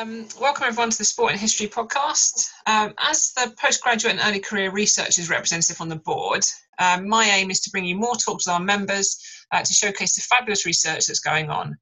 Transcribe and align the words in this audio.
Um, 0.00 0.26
welcome 0.40 0.64
everyone 0.64 0.88
to 0.88 0.96
the 0.96 1.04
Sport 1.04 1.32
and 1.32 1.40
History 1.40 1.66
podcast. 1.66 2.48
Um, 2.64 2.94
as 2.98 3.32
the 3.32 3.52
postgraduate 3.58 4.14
and 4.14 4.22
early 4.24 4.40
career 4.40 4.70
researchers 4.70 5.28
representative 5.28 5.78
on 5.78 5.90
the 5.90 5.96
board, 5.96 6.42
um, 6.78 7.06
my 7.06 7.26
aim 7.26 7.50
is 7.50 7.60
to 7.60 7.70
bring 7.70 7.84
you 7.84 7.96
more 7.96 8.14
talks 8.14 8.46
with 8.46 8.54
our 8.54 8.60
members 8.60 9.20
uh, 9.52 9.62
to 9.62 9.74
showcase 9.74 10.14
the 10.14 10.22
fabulous 10.22 10.64
research 10.64 11.06
that's 11.06 11.20
going 11.20 11.50
on. 11.50 11.76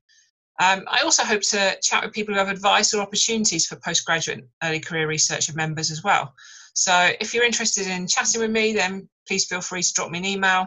Um, 0.61 0.83
I 0.89 1.03
also 1.05 1.23
hope 1.23 1.43
to 1.51 1.79
chat 1.81 2.03
with 2.03 2.13
people 2.13 2.35
who 2.35 2.41
have 2.41 2.49
advice 2.49 2.93
or 2.93 3.03
opportunities 3.03 3.67
for 3.67 3.77
postgraduate 3.77 4.39
and 4.39 4.49
early 4.65 4.81
career 4.81 5.07
researcher 5.07 5.53
members 5.53 5.93
as 5.93 6.03
well. 6.03 6.35
So, 6.75 7.11
if 7.21 7.35
you're 7.35 7.45
interested 7.45 7.87
in 7.87 8.09
chatting 8.09 8.41
with 8.41 8.51
me, 8.51 8.73
then 8.73 9.09
please 9.29 9.45
feel 9.45 9.61
free 9.61 9.83
to 9.83 9.93
drop 9.93 10.11
me 10.11 10.19
an 10.19 10.25
email. 10.25 10.67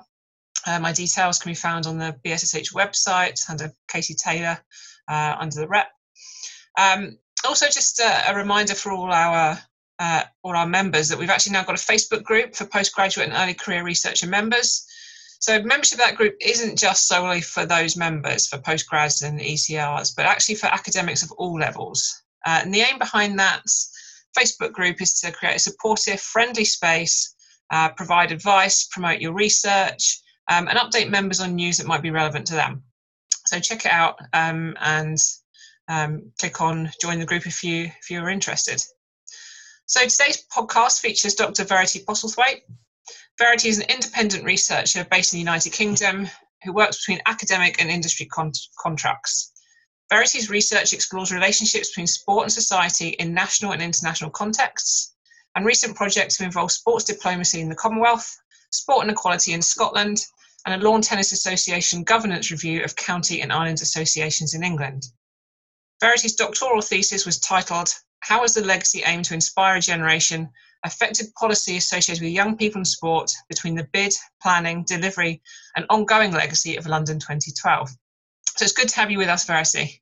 Uh, 0.65 0.79
my 0.79 0.93
details 0.93 1.37
can 1.37 1.51
be 1.51 1.55
found 1.55 1.85
on 1.85 1.97
the 1.97 2.15
BSSH 2.23 2.73
website 2.73 3.49
under 3.49 3.73
Katie 3.89 4.15
Taylor 4.15 4.57
uh, 5.09 5.35
under 5.37 5.59
the 5.59 5.67
rep. 5.67 5.89
Um, 6.77 7.17
also, 7.45 7.67
just 7.67 7.99
a, 7.99 8.31
a, 8.31 8.35
reminder 8.35 8.75
for 8.75 8.91
all 8.91 9.11
our 9.11 9.59
uh, 9.99 10.23
all 10.43 10.55
our 10.55 10.67
members 10.67 11.07
that 11.09 11.17
we've 11.17 11.29
actually 11.29 11.53
now 11.53 11.63
got 11.63 11.75
a 11.75 11.91
Facebook 11.91 12.23
group 12.23 12.55
for 12.55 12.65
postgraduate 12.65 13.27
and 13.27 13.37
early 13.37 13.53
career 13.53 13.83
researcher 13.83 14.27
members. 14.27 14.85
So 15.39 15.61
membership 15.61 15.99
of 15.99 16.05
that 16.05 16.15
group 16.15 16.35
isn't 16.39 16.77
just 16.77 17.07
solely 17.07 17.41
for 17.41 17.65
those 17.65 17.97
members, 17.97 18.47
for 18.47 18.57
postgrads 18.59 19.23
and 19.23 19.39
ECRs, 19.39 20.15
but 20.15 20.25
actually 20.25 20.55
for 20.55 20.67
academics 20.67 21.23
of 21.23 21.31
all 21.33 21.57
levels. 21.57 22.23
Uh, 22.45 22.61
and 22.63 22.73
the 22.73 22.81
aim 22.81 22.97
behind 22.99 23.39
that 23.39 23.63
Facebook 24.37 24.71
group 24.71 25.01
is 25.01 25.19
to 25.19 25.31
create 25.31 25.55
a 25.55 25.59
supportive, 25.59 26.19
friendly 26.19 26.65
space, 26.65 27.35
uh, 27.71 27.89
provide 27.89 28.31
advice, 28.31 28.87
promote 28.91 29.19
your 29.19 29.33
research, 29.33 30.19
um, 30.47 30.67
and 30.67 30.77
update 30.77 31.09
members 31.09 31.39
on 31.39 31.55
news 31.55 31.77
that 31.77 31.87
might 31.87 32.01
be 32.01 32.11
relevant 32.11 32.45
to 32.47 32.55
them. 32.55 32.83
So 33.47 33.59
check 33.59 33.85
it 33.85 33.91
out 33.91 34.19
um, 34.33 34.75
and 34.79 35.17
um, 35.91 36.31
click 36.39 36.61
on 36.61 36.89
join 37.01 37.19
the 37.19 37.25
group 37.25 37.45
if 37.45 37.63
you 37.63 37.91
if 38.01 38.09
you're 38.09 38.29
interested. 38.29 38.81
So 39.87 39.99
today's 40.07 40.45
podcast 40.55 41.01
features 41.01 41.35
Dr. 41.35 41.65
Verity 41.65 42.05
Postlethwaite. 42.07 42.61
Verity 43.37 43.67
is 43.67 43.79
an 43.79 43.89
independent 43.89 44.45
researcher 44.45 45.05
based 45.11 45.33
in 45.33 45.37
the 45.37 45.41
United 45.41 45.73
Kingdom 45.73 46.29
who 46.63 46.71
works 46.71 46.99
between 46.99 47.21
academic 47.25 47.81
and 47.81 47.89
industry 47.89 48.25
con- 48.27 48.53
contracts. 48.79 49.51
Verity's 50.09 50.49
research 50.49 50.93
explores 50.93 51.31
relationships 51.31 51.89
between 51.89 52.07
sport 52.07 52.43
and 52.43 52.53
society 52.53 53.09
in 53.09 53.33
national 53.33 53.73
and 53.73 53.81
international 53.81 54.29
contexts, 54.29 55.13
and 55.55 55.65
recent 55.65 55.97
projects 55.97 56.37
have 56.37 56.45
involved 56.45 56.71
sports 56.71 57.03
diplomacy 57.03 57.59
in 57.59 57.67
the 57.67 57.75
Commonwealth, 57.75 58.33
sport 58.71 59.03
inequality 59.03 59.51
in 59.51 59.61
Scotland, 59.61 60.25
and 60.65 60.75
a 60.75 60.85
Lawn 60.85 61.01
Tennis 61.01 61.33
Association 61.33 62.03
governance 62.03 62.49
review 62.49 62.81
of 62.83 62.95
county 62.95 63.41
and 63.41 63.51
island 63.51 63.81
associations 63.81 64.53
in 64.53 64.63
England. 64.63 65.03
Verity's 66.01 66.33
doctoral 66.33 66.81
thesis 66.81 67.27
was 67.27 67.39
titled 67.39 67.93
How 68.21 68.45
the 68.47 68.65
legacy 68.65 69.03
aimed 69.03 69.25
to 69.25 69.35
inspire 69.35 69.75
a 69.75 69.81
generation 69.81 70.49
affected 70.83 71.31
policy 71.35 71.77
associated 71.77 72.23
with 72.23 72.31
young 72.31 72.57
people 72.57 72.79
in 72.79 72.85
sport 72.85 73.31
between 73.47 73.75
the 73.75 73.87
bid, 73.93 74.11
planning, 74.41 74.83
delivery, 74.83 75.43
and 75.75 75.85
ongoing 75.91 76.31
legacy 76.31 76.75
of 76.75 76.87
London 76.87 77.19
2012? 77.19 77.91
So 78.57 78.63
it's 78.63 78.73
good 78.73 78.89
to 78.89 78.95
have 78.95 79.11
you 79.11 79.19
with 79.19 79.29
us, 79.29 79.45
Verity. 79.45 80.01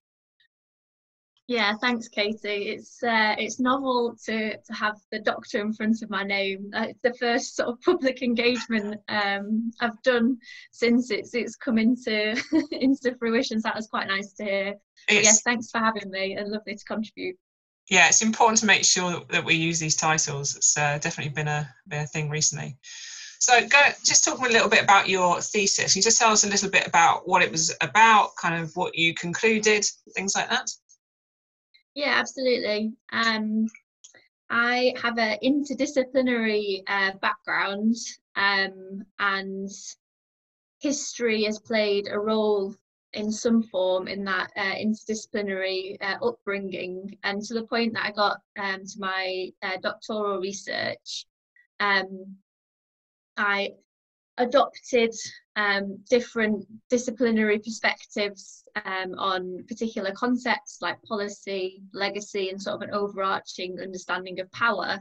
Yeah, 1.50 1.74
thanks, 1.82 2.08
Katie. 2.08 2.70
It's 2.70 3.02
uh, 3.02 3.34
it's 3.40 3.60
novel 3.60 4.16
to 4.26 4.56
to 4.56 4.74
have 4.74 4.98
the 5.12 5.18
doctor 5.18 5.60
in 5.60 5.74
front 5.74 6.04
of 6.04 6.10
my 6.12 6.22
name. 6.22 6.70
Uh, 6.76 6.86
it's 6.90 7.00
the 7.02 7.16
first 7.16 7.56
sort 7.56 7.70
of 7.70 7.82
public 7.86 8.22
engagement 8.22 9.02
um, 9.10 9.72
I've 9.82 10.00
done 10.04 10.38
since 10.72 11.10
it's 11.10 11.34
it's 11.34 11.56
come 11.56 11.80
into 11.80 12.40
into 12.72 13.16
fruition. 13.16 13.60
So 13.60 13.70
that 13.70 13.76
was 13.76 13.88
quite 13.88 14.08
nice 14.08 14.34
to 14.34 14.44
hear. 14.44 14.76
yes, 15.10 15.42
thanks 15.42 15.72
for 15.72 15.80
having 15.80 16.12
me 16.12 16.36
and 16.36 16.52
lovely 16.52 16.76
to 16.76 16.86
contribute. 16.86 17.36
Yeah, 17.90 18.10
it's 18.10 18.22
important 18.22 18.60
to 18.60 18.68
make 18.68 18.86
sure 18.86 19.24
that 19.32 19.44
we 19.44 19.56
use 19.56 19.80
these 19.80 19.96
titles. 19.96 20.56
It's 20.56 20.78
uh, 20.78 21.00
definitely 21.00 21.34
been 21.34 21.48
a 21.48 21.68
been 21.88 22.04
a 22.04 22.08
thing 22.08 22.30
recently. 22.30 22.78
So, 23.40 23.60
go 23.68 23.80
just 24.06 24.24
talk 24.24 24.38
a 24.38 24.52
little 24.52 24.70
bit 24.70 24.84
about 24.84 25.10
your 25.10 25.42
thesis. 25.42 25.94
Can 25.94 26.02
you 26.02 26.04
just 26.04 26.20
tell 26.20 26.32
us 26.32 26.44
a 26.44 26.50
little 26.50 26.70
bit 26.70 26.86
about 26.86 27.28
what 27.28 27.42
it 27.42 27.52
was 27.52 27.76
about, 27.82 28.36
kind 28.40 28.64
of 28.64 28.76
what 28.76 28.96
you 28.96 29.16
concluded, 29.16 29.84
things 30.14 30.36
like 30.36 30.48
that? 30.52 30.70
Yeah, 32.00 32.14
absolutely. 32.16 32.94
Um, 33.12 33.68
I 34.50 34.94
have 35.04 35.18
an 35.18 35.38
interdisciplinary 35.44 36.82
uh, 36.88 37.12
background, 37.22 37.94
um, 38.38 39.04
and 39.20 39.70
history 40.80 41.44
has 41.44 41.60
played 41.60 42.08
a 42.10 42.18
role 42.18 42.74
in 43.12 43.34
some 43.34 43.64
form 43.64 44.08
in 44.08 44.24
that 44.24 44.50
uh, 44.56 44.76
interdisciplinary 44.76 45.98
uh, 46.00 46.26
upbringing, 46.26 47.18
and 47.26 47.42
to 47.42 47.54
the 47.54 47.68
point 47.68 47.96
that 47.96 48.06
I 48.06 48.12
got 48.12 48.40
um, 48.58 48.86
to 48.86 48.96
my 48.98 49.50
uh, 49.62 49.76
doctoral 49.84 50.40
research, 50.40 51.26
um, 51.82 52.38
I 53.36 53.74
adopted 54.40 55.14
um, 55.56 56.00
different 56.10 56.66
disciplinary 56.90 57.60
perspectives 57.60 58.64
um, 58.86 59.14
on 59.18 59.64
particular 59.68 60.12
concepts 60.14 60.80
like 60.82 61.02
policy, 61.04 61.82
legacy, 61.94 62.50
and 62.50 62.62
sort 62.62 62.76
of 62.76 62.82
an 62.82 62.96
overarching 62.96 63.80
understanding 63.82 64.40
of 64.40 64.52
power. 64.52 65.00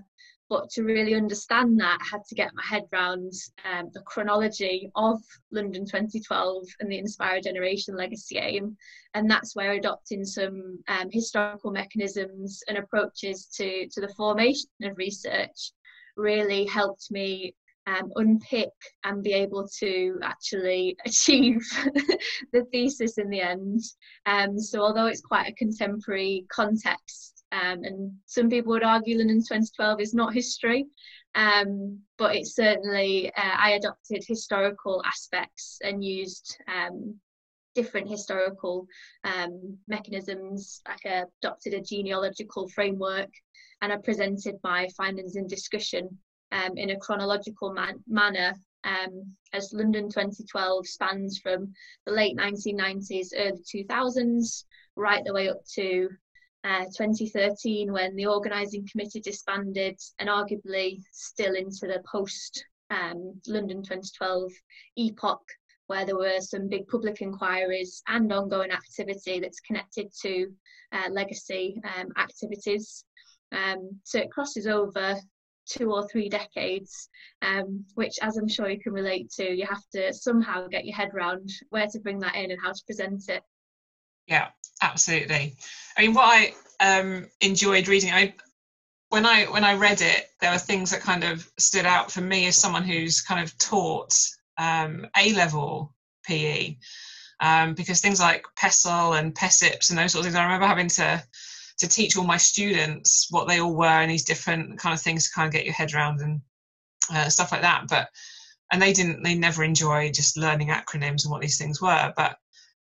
But 0.51 0.71
to 0.71 0.83
really 0.83 1.15
understand 1.15 1.79
that, 1.79 1.99
I 2.01 2.07
had 2.11 2.25
to 2.29 2.35
get 2.35 2.55
my 2.55 2.63
head 2.65 2.85
around 2.93 3.33
um, 3.71 3.91
the 3.93 4.01
chronology 4.01 4.91
of 4.97 5.21
London 5.53 5.85
2012 5.85 6.65
and 6.81 6.91
the 6.91 6.99
Inspire 6.99 7.41
Generation 7.41 7.95
legacy 7.95 8.39
aim. 8.39 8.77
And 9.13 9.31
that's 9.31 9.55
where 9.55 9.73
adopting 9.73 10.25
some 10.25 10.79
um, 10.89 11.11
historical 11.13 11.71
mechanisms 11.71 12.63
and 12.67 12.79
approaches 12.79 13.47
to, 13.57 13.89
to 13.89 14.01
the 14.01 14.15
formation 14.17 14.71
of 14.83 14.97
research 14.97 15.73
really 16.17 16.65
helped 16.65 17.11
me 17.11 17.55
um, 17.89 18.13
unpick 18.17 18.73
and 19.05 19.23
be 19.23 19.33
able 19.33 19.67
to 19.79 20.19
actually 20.23 20.97
achieve 21.07 21.61
the 22.53 22.65
thesis 22.71 23.19
in 23.19 23.31
the 23.31 23.41
end. 23.41 23.81
Um, 24.27 24.59
so 24.59 24.81
although 24.81 25.07
it's 25.07 25.23
quite 25.23 25.49
a 25.49 25.55
contemporary 25.55 26.45
context, 26.51 27.45
um, 27.51 27.83
and 27.83 28.13
some 28.27 28.51
people 28.51 28.73
would 28.73 28.85
argue 28.85 29.17
London 29.17 29.39
2012 29.39 30.01
is 30.01 30.15
not 30.15 30.35
history, 30.35 30.87
um, 31.35 31.99
but 32.19 32.37
it 32.37 32.47
certainly, 32.47 33.33
uh, 33.35 33.57
I 33.59 33.71
adopted 33.71 34.23
historical 34.27 35.03
aspects 35.07 35.79
and 35.83 36.05
used 36.05 36.59
um, 36.69 37.15
different 37.75 38.09
historical 38.11 38.87
um, 39.25 39.79
mechanisms. 39.87 40.83
I 40.87 41.25
adopted 41.43 41.73
a 41.73 41.81
genealogical 41.81 42.69
framework 42.69 43.31
and 43.81 43.93
I 43.93 43.97
presented 43.97 44.57
my 44.63 44.89
findings 44.97 45.37
in 45.37 45.47
discussion 45.47 46.19
um, 46.53 46.77
in 46.77 46.91
a 46.91 46.99
chronological 46.99 47.73
man- 47.73 48.03
manner 48.07 48.55
um, 48.85 49.37
as 49.53 49.73
London 49.73 50.09
2012 50.09 50.87
spans 50.87 51.39
from 51.39 51.73
the 52.07 52.13
late 52.13 52.37
1990s, 52.37 53.29
early 53.37 53.63
2000s, 53.75 54.65
right 54.97 55.25
the 55.25 55.33
way 55.33 55.49
up 55.49 55.61
to 55.75 56.09
uh, 56.65 56.85
2013 56.97 57.93
when 57.93 58.17
the 58.17 58.27
organising 58.27 58.87
committee 58.91 59.21
disbanded 59.21 59.99
and 60.19 60.29
arguably 60.29 61.01
still 61.13 61.55
into 61.55 61.87
the 61.87 62.03
post 62.11 62.65
um, 62.91 63.41
London 63.47 63.79
2012 63.83 64.51
epoch 64.97 65.43
where 65.89 66.05
there 66.05 66.17
were 66.17 66.41
some 66.41 66.69
big 66.69 66.87
public 66.87 67.23
inquiries 67.23 68.03
and 68.09 68.33
ongoing 68.33 68.71
activity 68.71 69.41
that's 69.41 69.61
connected 69.61 70.13
to 70.23 70.47
uh, 70.93 71.09
legacy 71.11 71.81
um, 71.85 72.09
activities. 72.19 73.05
Um, 73.53 73.99
so 74.05 74.19
it 74.19 74.31
crosses 74.31 74.67
over 74.67 75.17
two 75.69 75.93
or 75.93 76.07
three 76.09 76.29
decades, 76.29 77.09
um, 77.43 77.85
which, 77.95 78.15
as 78.23 78.37
I'm 78.37 78.49
sure 78.49 78.69
you 78.69 78.81
can 78.81 78.93
relate 78.93 79.31
to, 79.33 79.45
you 79.45 79.67
have 79.67 79.83
to 79.93 80.13
somehow 80.13 80.67
get 80.69 80.85
your 80.85 80.97
head 80.97 81.11
around 81.15 81.51
where 81.71 81.87
to 81.87 82.01
bring 82.01 82.19
that 82.21 82.37
in 82.37 82.51
and 82.51 82.61
how 82.63 82.73
to 82.73 82.85
present 82.87 83.29
it. 83.29 83.43
Yeah, 84.27 84.49
absolutely. 84.83 85.57
I 85.97 86.03
mean, 86.03 86.15
what 86.15 86.25
I 86.25 86.55
um, 86.81 87.29
enjoyed 87.41 87.89
reading, 87.89 88.13
I 88.13 88.35
when 89.11 89.25
I 89.25 89.45
when 89.45 89.65
I 89.65 89.75
read 89.75 90.03
it, 90.03 90.27
there 90.41 90.53
were 90.53 90.59
things 90.59 90.91
that 90.91 91.01
kind 91.01 91.25
of 91.25 91.49
stood 91.59 91.87
out 91.87 92.11
for 92.13 92.21
me 92.21 92.47
as 92.47 92.57
someone 92.57 92.85
who's 92.85 93.21
kind 93.21 93.43
of 93.43 93.57
taught 93.59 94.15
um, 94.59 95.07
A 95.17 95.33
level 95.33 95.95
PE, 96.25 96.77
um, 97.41 97.75
because 97.75 98.01
things 98.01 98.21
like 98.21 98.45
PESSCL 98.57 99.19
and 99.19 99.35
PESSYPs 99.35 99.91
and 99.91 99.99
those 99.99 100.13
sorts 100.13 100.27
of 100.27 100.33
things, 100.33 100.37
I 100.37 100.45
remember 100.45 100.67
having 100.67 100.89
to 100.89 101.23
to 101.79 101.89
teach 101.89 102.17
all 102.17 102.25
my 102.25 102.37
students 102.37 103.29
what 103.31 103.47
they 103.49 103.61
all 103.61 103.75
were 103.75 103.87
and 103.87 104.11
these 104.11 104.25
different 104.25 104.79
kind 104.79 104.95
of 104.95 105.01
things 105.01 105.27
to 105.29 105.35
kind 105.35 105.47
of 105.47 105.53
get 105.53 105.65
your 105.65 105.75
head 105.75 105.95
around 105.95 106.21
and 106.21 106.41
uh, 107.13 107.29
stuff 107.29 107.53
like 107.53 107.63
that. 107.63 107.85
But 107.89 108.09
and 108.73 108.83
they 108.83 108.93
didn't, 108.93 109.23
they 109.23 109.35
never 109.35 109.65
enjoy 109.65 110.11
just 110.11 110.37
learning 110.37 110.69
acronyms 110.69 111.25
and 111.25 111.31
what 111.31 111.41
these 111.41 111.57
things 111.57 111.81
were. 111.81 112.13
But 112.17 112.37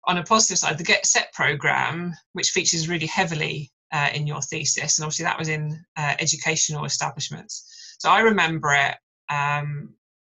on 0.05 0.17
a 0.17 0.23
positive 0.23 0.57
side, 0.57 0.77
the 0.77 0.83
Get 0.83 1.05
Set 1.05 1.31
program, 1.33 2.13
which 2.33 2.49
features 2.49 2.89
really 2.89 3.05
heavily 3.05 3.71
uh, 3.93 4.09
in 4.13 4.27
your 4.27 4.41
thesis, 4.41 4.97
and 4.97 5.05
obviously 5.05 5.23
that 5.23 5.39
was 5.39 5.47
in 5.47 5.83
uh, 5.95 6.15
educational 6.19 6.85
establishments. 6.85 7.95
So 7.99 8.09
I 8.09 8.19
remember 8.19 8.73
it 8.73 8.95
um, 9.33 9.93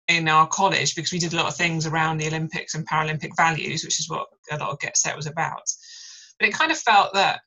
in 0.08 0.28
our 0.28 0.46
college 0.46 0.94
because 0.94 1.12
we 1.12 1.18
did 1.18 1.32
a 1.32 1.36
lot 1.36 1.48
of 1.48 1.56
things 1.56 1.86
around 1.86 2.18
the 2.18 2.26
Olympics 2.26 2.74
and 2.74 2.88
Paralympic 2.88 3.36
values, 3.36 3.84
which 3.84 4.00
is 4.00 4.08
what 4.08 4.28
a 4.50 4.56
lot 4.56 4.70
of 4.70 4.80
Get 4.80 4.96
Set 4.96 5.16
was 5.16 5.26
about. 5.26 5.62
But 6.38 6.48
it 6.48 6.54
kind 6.54 6.72
of 6.72 6.78
felt 6.78 7.12
that 7.14 7.40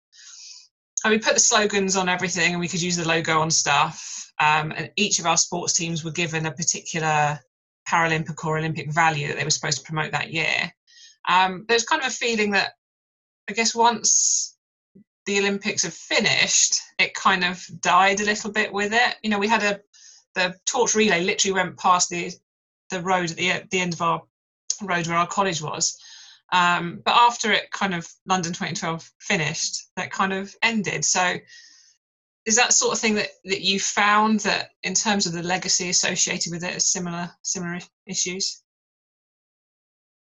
and 1.05 1.11
we 1.11 1.19
put 1.19 1.35
the 1.35 1.39
slogans 1.39 1.95
on 1.95 2.09
everything, 2.09 2.53
and 2.53 2.59
we 2.59 2.67
could 2.67 2.81
use 2.81 2.97
the 2.97 3.07
logo 3.07 3.39
on 3.39 3.51
stuff. 3.51 4.31
Um, 4.39 4.73
and 4.75 4.91
each 4.95 5.19
of 5.19 5.27
our 5.27 5.37
sports 5.37 5.73
teams 5.73 6.03
were 6.03 6.11
given 6.11 6.47
a 6.47 6.51
particular 6.51 7.39
Paralympic 7.87 8.43
or 8.43 8.57
Olympic 8.57 8.91
value 8.91 9.27
that 9.27 9.37
they 9.37 9.43
were 9.43 9.51
supposed 9.51 9.77
to 9.77 9.83
promote 9.83 10.11
that 10.13 10.33
year. 10.33 10.73
Um, 11.29 11.65
there's 11.67 11.85
kind 11.85 12.01
of 12.01 12.07
a 12.07 12.11
feeling 12.11 12.51
that 12.51 12.71
I 13.47 13.53
guess 13.53 13.75
once 13.75 14.57
the 15.27 15.37
Olympics 15.37 15.83
have 15.83 15.93
finished, 15.93 16.81
it 16.97 17.13
kind 17.13 17.43
of 17.43 17.63
died 17.81 18.19
a 18.19 18.25
little 18.25 18.51
bit 18.51 18.73
with 18.73 18.91
it. 18.91 19.15
You 19.21 19.29
know, 19.29 19.39
we 19.39 19.47
had 19.47 19.61
a 19.61 19.79
the 20.33 20.55
torch 20.65 20.95
relay 20.95 21.23
literally 21.23 21.53
went 21.53 21.77
past 21.77 22.09
the 22.09 22.31
the 22.89 23.01
road 23.01 23.29
at 23.29 23.37
the, 23.37 23.51
at 23.51 23.69
the 23.69 23.79
end 23.79 23.93
of 23.93 24.01
our 24.01 24.23
road 24.81 25.05
where 25.05 25.17
our 25.17 25.27
college 25.27 25.61
was. 25.61 25.99
Um, 26.51 27.01
but 27.03 27.15
after 27.15 27.51
it 27.51 27.71
kind 27.71 27.93
of 27.93 28.07
London 28.25 28.53
2012 28.53 29.09
finished, 29.19 29.89
that 29.95 30.11
kind 30.11 30.33
of 30.33 30.53
ended. 30.61 31.03
So 31.03 31.35
is 32.45 32.55
that 32.55 32.73
sort 32.73 32.93
of 32.93 32.99
thing 32.99 33.15
that, 33.15 33.29
that 33.45 33.61
you 33.61 33.79
found 33.79 34.41
that 34.41 34.69
in 34.83 34.93
terms 34.93 35.25
of 35.25 35.33
the 35.33 35.43
legacy 35.43 35.89
associated 35.89 36.51
with 36.51 36.63
it, 36.63 36.81
similar 36.81 37.31
similar 37.41 37.79
issues? 38.05 38.61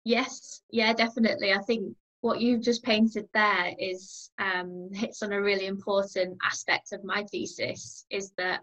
Yes, 0.06 0.62
yeah, 0.72 0.94
definitely. 0.94 1.52
I 1.54 1.60
think 1.60 1.96
what 2.22 2.40
you've 2.40 2.62
just 2.62 2.84
painted 2.84 3.28
there 3.34 3.74
is 3.78 4.32
um, 4.40 4.90
hits 4.94 5.22
on 5.22 5.34
a 5.34 5.42
really 5.42 5.66
important 5.66 6.38
aspect 6.44 6.94
of 6.94 7.04
my 7.04 7.24
thesis 7.32 8.06
is 8.10 8.32
that 8.38 8.62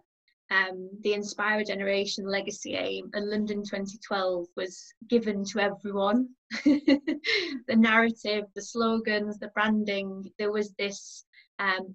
um, 0.53 0.91
the 1.03 1.15
Inspire 1.15 1.65
Generation 1.65 2.27
legacy 2.27 2.75
aim 2.75 3.11
and 3.15 3.31
London 3.31 3.63
2012 3.63 4.47
was 4.57 4.93
given 5.09 5.45
to 5.47 5.61
everyone. 5.61 6.29
the 6.65 7.77
narrative, 7.77 8.45
the 8.55 8.63
slogans, 8.63 9.39
the 9.39 9.49
branding, 9.49 10.31
there 10.39 10.53
was 10.53 10.73
this 10.79 11.25
um, 11.59 11.95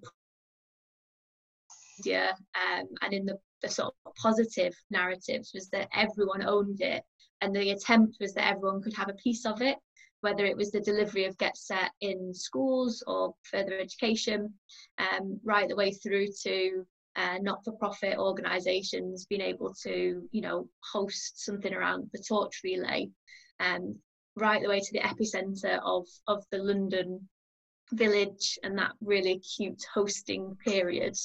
um, 2.14 2.86
and 3.02 3.12
in 3.12 3.26
the, 3.26 3.38
the 3.62 3.68
sort 3.68 3.94
of 4.06 4.14
positive 4.14 4.74
narratives 4.90 5.50
was 5.52 5.68
that 5.70 5.88
everyone 5.94 6.46
owned 6.46 6.80
it 6.80 7.02
and 7.40 7.54
the 7.54 7.70
attempt 7.70 8.16
was 8.20 8.34
that 8.34 8.46
everyone 8.46 8.80
could 8.80 8.94
have 8.94 9.08
a 9.08 9.14
piece 9.14 9.44
of 9.44 9.60
it 9.62 9.78
whether 10.20 10.44
it 10.44 10.56
was 10.56 10.70
the 10.70 10.80
delivery 10.80 11.24
of 11.24 11.38
Get 11.38 11.56
Set 11.56 11.90
in 12.00 12.34
schools 12.34 13.04
or 13.06 13.34
further 13.42 13.78
education, 13.78 14.52
um, 14.98 15.38
right 15.44 15.68
the 15.68 15.76
way 15.76 15.92
through 15.92 16.26
to 16.42 16.84
uh, 17.18 17.38
not-for-profit 17.42 18.16
organisations 18.16 19.26
being 19.26 19.40
able 19.40 19.74
to, 19.82 20.22
you 20.30 20.40
know, 20.40 20.68
host 20.92 21.44
something 21.44 21.74
around 21.74 22.08
the 22.12 22.22
torch 22.26 22.60
relay, 22.62 23.08
um, 23.60 23.96
right 24.36 24.62
the 24.62 24.68
way 24.68 24.80
to 24.80 24.92
the 24.92 25.00
epicentre 25.00 25.80
of 25.84 26.06
of 26.26 26.44
the 26.52 26.58
London 26.58 27.28
village 27.92 28.58
and 28.62 28.78
that 28.78 28.92
really 29.00 29.32
acute 29.32 29.82
hosting 29.92 30.56
period. 30.64 31.16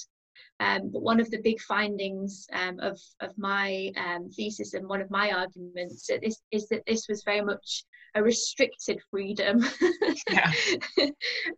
Um, 0.60 0.90
but 0.92 1.02
one 1.02 1.20
of 1.20 1.30
the 1.30 1.42
big 1.42 1.60
findings 1.62 2.48
um, 2.54 2.80
of, 2.80 3.00
of 3.20 3.38
my 3.38 3.92
um, 3.98 4.30
thesis 4.30 4.74
and 4.74 4.88
one 4.88 5.02
of 5.02 5.12
my 5.12 5.32
arguments 5.32 6.10
is, 6.10 6.40
is 6.52 6.68
that 6.70 6.84
this 6.88 7.08
was 7.10 7.24
very 7.24 7.42
much 7.42 7.84
a 8.16 8.24
restricted 8.24 9.00
freedom. 9.10 9.66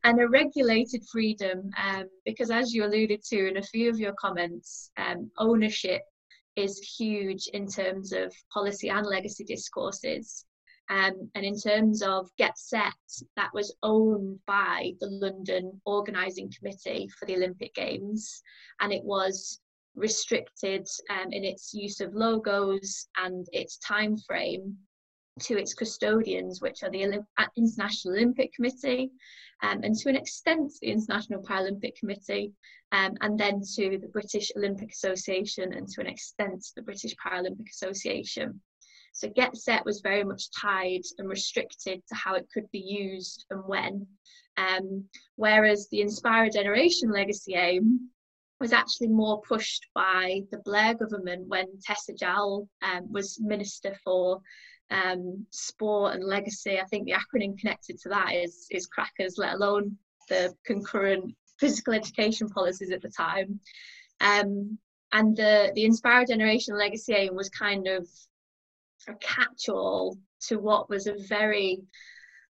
And 0.03 0.21
a 0.21 0.27
regulated 0.27 1.03
freedom 1.11 1.69
um, 1.83 2.05
because 2.25 2.51
as 2.51 2.73
you 2.73 2.85
alluded 2.85 3.23
to 3.23 3.47
in 3.47 3.57
a 3.57 3.63
few 3.63 3.89
of 3.89 3.99
your 3.99 4.13
comments 4.13 4.91
um, 4.97 5.31
ownership 5.37 6.01
is 6.55 6.79
huge 6.97 7.47
in 7.53 7.67
terms 7.67 8.13
of 8.13 8.33
policy 8.53 8.89
and 8.89 9.05
legacy 9.05 9.43
discourses. 9.43 10.45
Um, 10.89 11.31
and 11.33 11.43
in 11.43 11.57
terms 11.59 12.03
of 12.03 12.29
Get 12.37 12.57
Set, 12.57 12.93
that 13.35 13.49
was 13.53 13.75
owned 13.81 14.39
by 14.45 14.91
the 14.99 15.07
London 15.07 15.81
Organising 15.85 16.51
Committee 16.55 17.09
for 17.17 17.25
the 17.25 17.35
Olympic 17.35 17.73
Games, 17.73 18.43
and 18.79 18.93
it 18.93 19.03
was 19.03 19.59
restricted 19.95 20.87
um, 21.09 21.31
in 21.31 21.43
its 21.43 21.73
use 21.73 22.01
of 22.01 22.13
logos 22.13 23.07
and 23.17 23.47
its 23.51 23.77
time 23.77 24.17
frame 24.17 24.77
to 25.39 25.57
its 25.57 25.73
custodians, 25.73 26.61
which 26.61 26.83
are 26.83 26.89
the 26.89 27.01
Olymp- 27.03 27.49
International 27.57 28.15
Olympic 28.15 28.53
Committee, 28.53 29.11
um, 29.63 29.81
and 29.83 29.95
to 29.95 30.09
an 30.09 30.15
extent 30.15 30.71
the 30.81 30.91
International 30.91 31.41
Paralympic 31.41 31.95
Committee, 31.95 32.53
um, 32.91 33.15
and 33.21 33.37
then 33.37 33.61
to 33.75 33.97
the 33.97 34.09
British 34.13 34.51
Olympic 34.55 34.91
Association, 34.91 35.73
and 35.73 35.87
to 35.89 36.01
an 36.01 36.07
extent 36.07 36.65
the 36.75 36.81
British 36.81 37.13
Paralympic 37.15 37.69
Association. 37.69 38.61
So 39.11 39.29
Get 39.29 39.55
Set 39.55 39.85
was 39.85 40.01
very 40.01 40.23
much 40.23 40.49
tied 40.51 41.01
and 41.17 41.29
restricted 41.29 42.01
to 42.07 42.15
how 42.15 42.35
it 42.35 42.47
could 42.53 42.69
be 42.71 42.79
used 42.79 43.45
and 43.49 43.61
when. 43.65 44.07
Um, 44.57 45.05
whereas 45.35 45.87
the 45.89 46.01
Inspire 46.01 46.49
Generation 46.49 47.11
legacy 47.11 47.55
aim 47.55 48.09
was 48.61 48.71
actually 48.71 49.09
more 49.09 49.41
pushed 49.41 49.85
by 49.93 50.41
the 50.51 50.59
Blair 50.59 50.93
government 50.93 51.47
when 51.47 51.65
Tessa 51.81 52.13
Jowell 52.13 52.67
um, 52.81 53.11
was 53.11 53.39
Minister 53.41 53.97
for 54.03 54.41
um, 54.91 55.45
Sport 55.49 56.15
and 56.15 56.23
Legacy. 56.23 56.79
I 56.79 56.85
think 56.85 57.05
the 57.05 57.13
acronym 57.13 57.57
connected 57.57 57.99
to 58.01 58.09
that 58.09 58.33
is, 58.33 58.67
is 58.71 58.87
crackers, 58.87 59.37
let 59.37 59.53
alone 59.53 59.97
the 60.29 60.53
concurrent 60.65 61.35
physical 61.59 61.93
education 61.93 62.49
policies 62.49 62.91
at 62.91 63.01
the 63.01 63.09
time. 63.09 63.59
Um, 64.21 64.77
and 65.11 65.35
the, 65.35 65.71
the 65.75 65.85
Inspire 65.85 66.25
Generation 66.25 66.77
Legacy 66.77 67.13
aim 67.13 67.35
was 67.35 67.49
kind 67.49 67.87
of 67.87 68.07
a 69.07 69.13
catch-all 69.15 70.17
to 70.47 70.57
what 70.57 70.89
was 70.89 71.07
a 71.07 71.15
very 71.27 71.79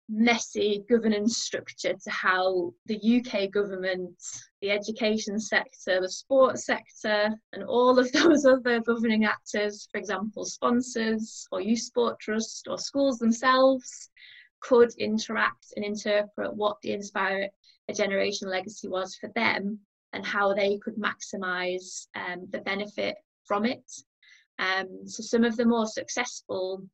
messy 0.09 0.85
governance 0.89 1.37
structure 1.37 1.93
to 1.93 2.11
how 2.11 2.73
the 2.87 2.99
UK 2.99 3.51
government, 3.51 4.17
the 4.61 4.71
education 4.71 5.39
sector, 5.39 6.01
the 6.01 6.09
sports 6.09 6.67
sector, 6.67 7.35
and 7.53 7.65
all 7.65 7.99
of 7.99 8.11
those 8.13 8.45
other 8.45 8.81
governing 8.81 9.25
actors, 9.25 9.89
for 9.91 9.99
example, 9.99 10.45
sponsors 10.45 11.47
or 11.53 11.61
youth 11.61 11.81
sport 11.81 12.19
trust 12.21 12.67
or 12.69 12.79
schools 12.79 13.19
themselves, 13.19 14.11
could 14.61 14.93
interact 14.99 15.73
and 15.77 15.85
interpret 15.85 16.55
what 16.55 16.77
the 16.83 16.93
Inspire 16.93 17.49
a 17.89 17.95
Generation 17.95 18.51
legacy 18.51 18.89
was 18.89 19.15
for 19.17 19.31
them 19.35 19.79
and 20.13 20.27
how 20.27 20.53
they 20.53 20.79
could 20.79 20.97
maximise 20.97 22.07
um, 22.15 22.47
the 22.51 22.59
benefit 22.59 23.17
from 23.47 23.65
it. 23.65 23.85
Um, 24.59 25.07
so 25.07 25.23
some 25.23 25.45
of 25.45 25.57
the 25.57 25.65
more 25.65 25.87
successful 25.87 26.85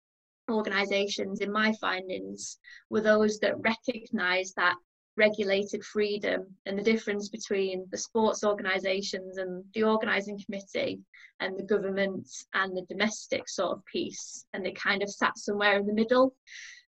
organisations 0.50 1.40
in 1.40 1.50
my 1.50 1.72
findings 1.80 2.58
were 2.90 3.00
those 3.00 3.38
that 3.40 3.60
recognised 3.60 4.54
that 4.56 4.76
regulated 5.16 5.84
freedom 5.84 6.44
and 6.66 6.78
the 6.78 6.82
difference 6.82 7.28
between 7.28 7.86
the 7.90 7.98
sports 7.98 8.42
organisations 8.44 9.38
and 9.38 9.64
the 9.74 9.84
organising 9.84 10.40
committee 10.44 11.00
and 11.40 11.56
the 11.56 11.62
government 11.62 12.28
and 12.54 12.76
the 12.76 12.86
domestic 12.88 13.48
sort 13.48 13.72
of 13.72 13.84
piece 13.86 14.46
and 14.52 14.64
they 14.64 14.72
kind 14.72 15.02
of 15.02 15.10
sat 15.10 15.36
somewhere 15.38 15.78
in 15.78 15.86
the 15.86 15.92
middle 15.92 16.34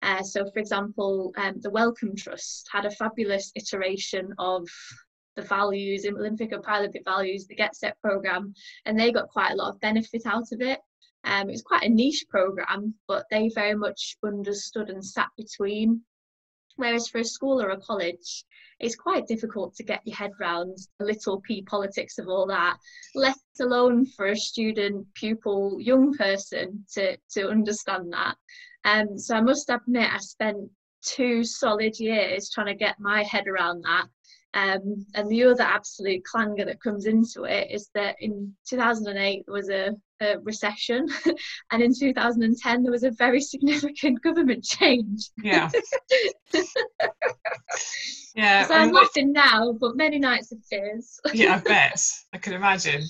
uh, 0.02 0.22
so 0.22 0.44
for 0.52 0.58
example 0.58 1.32
um, 1.38 1.54
the 1.60 1.70
Wellcome 1.70 2.16
Trust 2.16 2.68
had 2.72 2.86
a 2.86 2.90
fabulous 2.90 3.52
iteration 3.54 4.32
of 4.38 4.66
the 5.36 5.42
values, 5.42 6.06
Olympic 6.06 6.52
and 6.52 6.64
Paralympic 6.64 7.04
values, 7.04 7.46
the 7.46 7.54
Get 7.54 7.76
Set 7.76 7.96
program, 8.00 8.54
and 8.84 8.98
they 8.98 9.12
got 9.12 9.28
quite 9.28 9.52
a 9.52 9.56
lot 9.56 9.70
of 9.70 9.80
benefit 9.80 10.22
out 10.26 10.52
of 10.52 10.60
it. 10.60 10.80
Um, 11.24 11.48
was 11.48 11.62
quite 11.62 11.82
a 11.82 11.88
niche 11.88 12.24
program, 12.30 12.94
but 13.06 13.26
they 13.30 13.50
very 13.54 13.74
much 13.74 14.16
understood 14.24 14.88
and 14.88 15.04
sat 15.04 15.28
between. 15.36 16.00
Whereas 16.80 17.08
for 17.08 17.18
a 17.18 17.24
school 17.24 17.60
or 17.60 17.70
a 17.70 17.80
college, 17.80 18.44
it's 18.78 18.96
quite 18.96 19.26
difficult 19.26 19.74
to 19.74 19.82
get 19.82 20.00
your 20.04 20.16
head 20.16 20.32
round 20.40 20.76
the 20.98 21.04
little 21.04 21.40
p 21.42 21.62
politics 21.62 22.18
of 22.18 22.28
all 22.28 22.46
that, 22.46 22.76
let 23.14 23.36
alone 23.60 24.06
for 24.06 24.26
a 24.26 24.36
student, 24.36 25.06
pupil, 25.14 25.78
young 25.80 26.14
person 26.14 26.84
to, 26.94 27.16
to 27.32 27.48
understand 27.48 28.12
that. 28.12 28.36
Um, 28.84 29.18
so 29.18 29.36
I 29.36 29.40
must 29.42 29.70
admit, 29.70 30.12
I 30.12 30.18
spent 30.18 30.70
two 31.02 31.44
solid 31.44 31.98
years 32.00 32.50
trying 32.50 32.68
to 32.68 32.74
get 32.74 32.98
my 32.98 33.22
head 33.22 33.46
around 33.46 33.82
that 33.82 34.06
um, 34.54 35.06
and 35.14 35.28
the 35.28 35.44
other 35.44 35.62
absolute 35.62 36.24
clanger 36.24 36.64
that 36.64 36.82
comes 36.82 37.06
into 37.06 37.44
it 37.44 37.70
is 37.70 37.88
that 37.94 38.16
in 38.20 38.52
2008 38.68 39.44
there 39.46 39.52
was 39.52 39.70
a, 39.70 39.90
a 40.20 40.38
recession, 40.40 41.06
and 41.72 41.82
in 41.82 41.92
2010 41.98 42.82
there 42.82 42.92
was 42.92 43.04
a 43.04 43.10
very 43.12 43.40
significant 43.40 44.22
government 44.24 44.64
change. 44.64 45.30
Yeah. 45.42 45.70
yeah. 48.34 48.66
So 48.66 48.74
I'm 48.74 48.92
laughing 48.92 49.32
now, 49.32 49.72
but 49.72 49.96
many 49.96 50.18
nights 50.18 50.52
of 50.52 50.58
tears. 50.68 51.18
yeah, 51.32 51.56
I 51.56 51.58
bet. 51.58 52.02
I 52.32 52.38
can 52.38 52.52
imagine. 52.52 53.02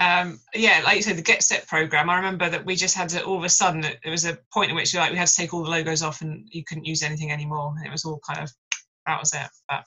Um, 0.00 0.40
yeah, 0.54 0.80
like 0.84 0.96
you 0.96 1.02
said, 1.02 1.16
the 1.16 1.22
Get 1.22 1.42
Set 1.42 1.66
program. 1.66 2.08
I 2.08 2.16
remember 2.16 2.48
that 2.48 2.64
we 2.64 2.76
just 2.76 2.96
had 2.96 3.08
to 3.10 3.24
all 3.24 3.38
of 3.38 3.44
a 3.44 3.48
sudden. 3.48 3.80
There 3.80 3.98
was 4.06 4.24
a 4.24 4.38
point 4.52 4.70
in 4.70 4.76
which 4.76 4.94
like 4.94 5.10
we 5.10 5.18
had 5.18 5.26
to 5.26 5.34
take 5.34 5.52
all 5.52 5.64
the 5.64 5.70
logos 5.70 6.02
off 6.02 6.20
and 6.20 6.46
you 6.50 6.64
couldn't 6.64 6.84
use 6.84 7.02
anything 7.02 7.32
anymore. 7.32 7.74
And 7.76 7.84
it 7.84 7.90
was 7.90 8.04
all 8.04 8.20
kind 8.26 8.40
of 8.40 8.50
that 9.06 9.18
was 9.18 9.32
it. 9.34 9.48
But 9.68 9.84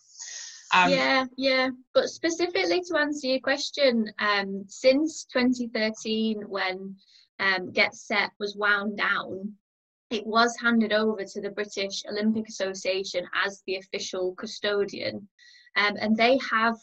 um, 0.73 0.91
yeah, 0.91 1.25
yeah. 1.37 1.69
But 1.93 2.09
specifically 2.09 2.81
to 2.81 2.97
answer 2.97 3.27
your 3.27 3.39
question, 3.39 4.11
um, 4.19 4.63
since 4.67 5.25
2013, 5.25 6.41
when 6.47 6.95
um, 7.39 7.71
Get 7.71 7.95
Set 7.95 8.31
was 8.39 8.55
wound 8.55 8.97
down, 8.97 9.53
it 10.09 10.25
was 10.25 10.55
handed 10.61 10.93
over 10.93 11.23
to 11.23 11.41
the 11.41 11.49
British 11.49 12.03
Olympic 12.09 12.47
Association 12.47 13.25
as 13.45 13.63
the 13.65 13.77
official 13.77 14.35
custodian. 14.35 15.27
Um, 15.75 15.95
and 15.99 16.17
they 16.17 16.37
have 16.51 16.75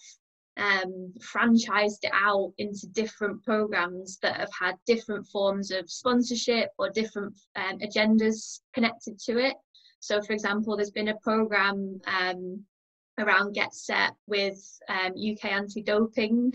um, 0.56 1.12
franchised 1.20 2.02
it 2.02 2.10
out 2.12 2.52
into 2.58 2.88
different 2.88 3.44
programs 3.44 4.18
that 4.18 4.36
have 4.36 4.50
had 4.58 4.74
different 4.86 5.26
forms 5.28 5.70
of 5.70 5.90
sponsorship 5.90 6.70
or 6.78 6.90
different 6.90 7.34
um, 7.54 7.78
agendas 7.78 8.60
connected 8.74 9.18
to 9.20 9.38
it. 9.38 9.54
So, 10.00 10.20
for 10.22 10.32
example, 10.32 10.76
there's 10.76 10.90
been 10.90 11.08
a 11.08 11.18
program 11.18 12.00
um, 12.06 12.64
around 13.18 13.54
Get 13.54 13.74
Set 13.74 14.12
with 14.26 14.58
UK 14.88 15.44
um, 15.44 15.50
anti 15.50 15.82
doping 15.82 16.52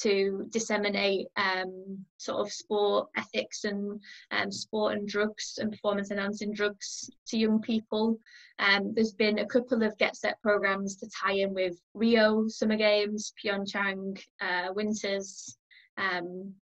to 0.00 0.46
disseminate 0.50 1.28
um, 1.36 2.04
sort 2.16 2.44
of 2.44 2.52
sport 2.52 3.08
ethics 3.16 3.64
and 3.64 4.00
um, 4.32 4.50
sport 4.50 4.96
and 4.96 5.06
drugs 5.06 5.58
and 5.58 5.70
performance 5.70 6.10
enhancing 6.10 6.52
drugs 6.52 7.10
to 7.28 7.38
young 7.38 7.60
people. 7.60 8.18
Um, 8.58 8.92
there's 8.94 9.14
been 9.14 9.38
a 9.38 9.46
couple 9.46 9.82
of 9.82 9.96
Get 9.98 10.16
Set 10.16 10.40
programs 10.42 10.96
to 10.96 11.08
tie 11.22 11.34
in 11.34 11.54
with 11.54 11.80
Rio 11.94 12.48
Summer 12.48 12.76
Games, 12.76 13.32
Pyeongchang 13.42 14.20
uh, 14.40 14.72
Winters, 14.74 15.56
um, 15.96 16.54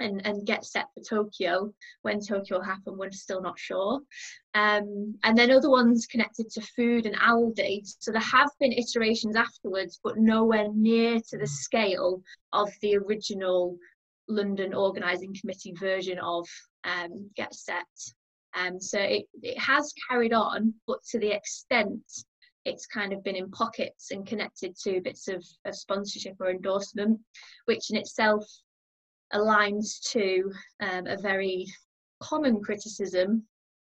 and, 0.00 0.24
and 0.26 0.46
get 0.46 0.64
set 0.64 0.86
for 0.94 1.02
Tokyo 1.02 1.72
when 2.02 2.20
Tokyo 2.20 2.60
happened, 2.60 2.98
we're 2.98 3.10
still 3.10 3.42
not 3.42 3.58
sure. 3.58 4.00
Um, 4.54 5.14
and 5.24 5.36
then 5.36 5.50
other 5.50 5.70
ones 5.70 6.06
connected 6.06 6.50
to 6.50 6.60
food 6.60 7.06
and 7.06 7.16
Aldi. 7.16 7.82
So 7.98 8.12
there 8.12 8.20
have 8.20 8.50
been 8.60 8.72
iterations 8.72 9.36
afterwards, 9.36 10.00
but 10.02 10.18
nowhere 10.18 10.68
near 10.72 11.20
to 11.28 11.38
the 11.38 11.46
scale 11.46 12.22
of 12.52 12.70
the 12.82 12.96
original 12.96 13.76
London 14.28 14.74
Organising 14.74 15.34
Committee 15.40 15.74
version 15.78 16.18
of 16.18 16.46
um, 16.84 17.30
Get 17.36 17.54
Set. 17.54 17.86
Um, 18.54 18.80
so 18.80 18.98
it, 18.98 19.26
it 19.42 19.58
has 19.58 19.92
carried 20.08 20.32
on, 20.32 20.74
but 20.86 21.02
to 21.10 21.18
the 21.18 21.30
extent 21.30 22.02
it's 22.64 22.86
kind 22.86 23.12
of 23.12 23.24
been 23.24 23.36
in 23.36 23.50
pockets 23.50 24.10
and 24.10 24.26
connected 24.26 24.76
to 24.84 25.00
bits 25.00 25.28
of, 25.28 25.44
of 25.64 25.74
sponsorship 25.74 26.34
or 26.40 26.50
endorsement, 26.50 27.18
which 27.64 27.90
in 27.90 27.96
itself 27.96 28.44
aligns 29.32 30.00
to 30.12 30.52
um, 30.80 31.06
a 31.06 31.16
very 31.16 31.66
common 32.20 32.60
criticism 32.62 33.44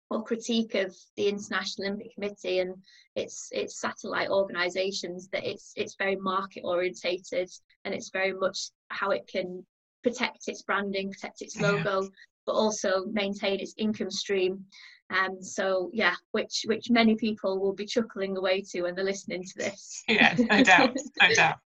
or 0.10 0.24
critique 0.24 0.76
of 0.76 0.96
the 1.18 1.28
International 1.28 1.88
Olympic 1.88 2.14
Committee 2.16 2.60
and 2.60 2.76
its 3.16 3.50
its 3.52 3.80
satellite 3.80 4.30
organisations 4.30 5.30
that 5.30 5.46
it's 5.46 5.74
it's 5.76 5.96
very 5.96 6.16
market 6.16 6.62
orientated 6.64 7.50
and 7.86 7.94
it's 7.94 8.10
very 8.10 8.34
much 8.34 8.72
how 8.90 9.12
it 9.12 9.28
can 9.28 9.66
protect 10.04 10.48
its 10.48 10.62
branding, 10.64 11.12
protect 11.12 11.42
its 11.42 11.60
logo, 11.60 12.04
yeah. 12.04 12.08
but 12.46 12.54
also 12.54 13.06
maintain 13.12 13.60
its 13.60 13.74
income 13.78 14.10
stream. 14.12 14.66
Um, 15.12 15.42
so 15.42 15.90
yeah, 15.94 16.16
which 16.32 16.66
which 16.66 16.90
many 16.90 17.16
people 17.16 17.60
will 17.60 17.74
be 17.74 17.86
chuckling 17.86 18.38
away 18.38 18.64
to 18.70 18.84
when 18.84 18.96
they're 18.96 19.04
listening 19.04 19.44
to 19.44 19.54
this. 19.58 20.04
Yeah, 20.08 20.36
no 20.38 20.64
doubt, 20.64 20.96
no 21.22 21.30
doubt. 21.34 21.58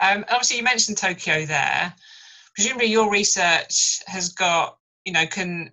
Um, 0.00 0.24
obviously, 0.30 0.58
you 0.58 0.62
mentioned 0.62 0.98
Tokyo 0.98 1.44
there 1.46 1.94
presumably 2.54 2.86
your 2.86 3.10
research 3.10 4.02
has 4.06 4.30
got 4.30 4.78
you 5.04 5.12
know 5.12 5.26
can 5.26 5.72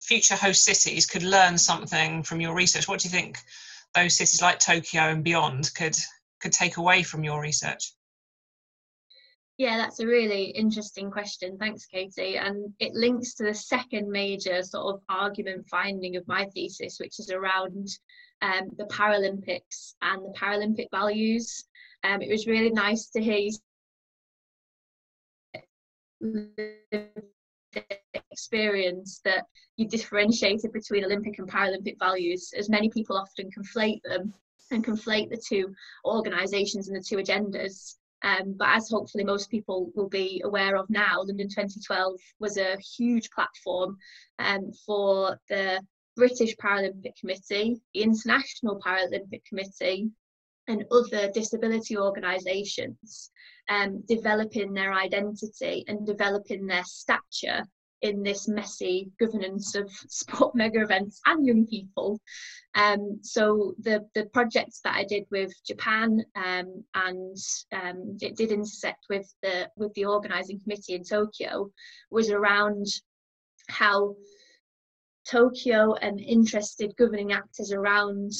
future 0.00 0.34
host 0.34 0.64
cities 0.64 1.06
could 1.06 1.22
learn 1.22 1.56
something 1.56 2.22
from 2.22 2.40
your 2.40 2.54
research. 2.54 2.88
What 2.88 3.00
do 3.00 3.08
you 3.08 3.12
think 3.12 3.38
those 3.94 4.16
cities 4.16 4.42
like 4.42 4.58
tokyo 4.58 5.02
and 5.02 5.22
beyond 5.22 5.72
could 5.74 5.96
could 6.40 6.52
take 6.52 6.76
away 6.76 7.02
from 7.02 7.24
your 7.24 7.40
research? 7.40 7.92
Yeah 9.58 9.76
that's 9.76 10.00
a 10.00 10.06
really 10.06 10.46
interesting 10.46 11.10
question. 11.10 11.56
Thanks 11.58 11.86
katie. 11.86 12.36
And 12.36 12.74
it 12.80 12.94
links 12.94 13.34
to 13.34 13.44
the 13.44 13.54
second 13.54 14.10
major 14.10 14.62
sort 14.62 14.94
of 14.94 15.02
argument 15.08 15.68
finding 15.68 16.16
of 16.16 16.26
my 16.26 16.46
thesis 16.46 16.98
which 16.98 17.20
is 17.20 17.30
around 17.30 17.88
um, 18.40 18.70
the 18.76 18.84
paralympics 18.84 19.94
and 20.02 20.22
the 20.24 20.36
paralympic 20.36 20.88
values. 20.90 21.64
Um, 22.02 22.20
it 22.20 22.30
was 22.30 22.48
really 22.48 22.70
nice 22.70 23.10
to 23.10 23.22
hear 23.22 23.36
you 23.36 23.52
experience 28.30 29.20
that 29.24 29.44
you 29.76 29.88
differentiated 29.88 30.72
between 30.72 31.04
Olympic 31.04 31.38
and 31.38 31.48
Paralympic 31.48 31.98
values, 31.98 32.52
as 32.56 32.68
many 32.68 32.88
people 32.90 33.16
often 33.16 33.50
conflate 33.50 34.02
them 34.04 34.32
and 34.70 34.84
conflate 34.84 35.30
the 35.30 35.42
two 35.48 35.74
organisations 36.04 36.88
and 36.88 36.96
the 36.96 37.04
two 37.06 37.16
agendas. 37.16 37.96
Um, 38.24 38.54
but 38.56 38.68
as 38.68 38.88
hopefully 38.88 39.24
most 39.24 39.50
people 39.50 39.90
will 39.94 40.08
be 40.08 40.40
aware 40.44 40.76
of 40.76 40.88
now, 40.88 41.18
London 41.18 41.48
2012 41.48 42.20
was 42.38 42.56
a 42.56 42.76
huge 42.96 43.28
platform 43.30 43.96
um, 44.38 44.70
for 44.86 45.38
the 45.48 45.80
British 46.16 46.54
Paralympic 46.56 47.16
Committee, 47.18 47.80
the 47.94 48.02
International 48.02 48.80
Paralympic 48.80 49.44
Committee, 49.44 50.10
and 50.68 50.84
other 50.90 51.30
disability 51.32 51.96
organisations 51.96 53.30
um, 53.68 54.02
developing 54.08 54.72
their 54.72 54.92
identity 54.92 55.84
and 55.88 56.06
developing 56.06 56.66
their 56.66 56.84
stature 56.84 57.64
in 58.02 58.22
this 58.22 58.48
messy 58.48 59.10
governance 59.18 59.74
of 59.76 59.88
sport 60.08 60.54
mega 60.54 60.82
events 60.82 61.20
and 61.26 61.46
young 61.46 61.66
people. 61.66 62.20
Um, 62.74 63.20
so 63.22 63.74
the 63.78 64.06
the 64.14 64.26
projects 64.26 64.80
that 64.80 64.94
I 64.94 65.04
did 65.04 65.24
with 65.30 65.52
Japan 65.66 66.24
um, 66.36 66.84
and 66.94 67.36
um, 67.72 68.16
it 68.20 68.36
did 68.36 68.50
intersect 68.50 69.04
with 69.08 69.32
the 69.42 69.70
with 69.76 69.92
the 69.94 70.06
organising 70.06 70.60
committee 70.60 70.94
in 70.94 71.04
Tokyo 71.04 71.70
was 72.10 72.30
around 72.30 72.86
how 73.68 74.16
Tokyo 75.24 75.94
and 75.94 76.20
interested 76.20 76.96
governing 76.96 77.32
actors 77.32 77.72
around 77.72 78.32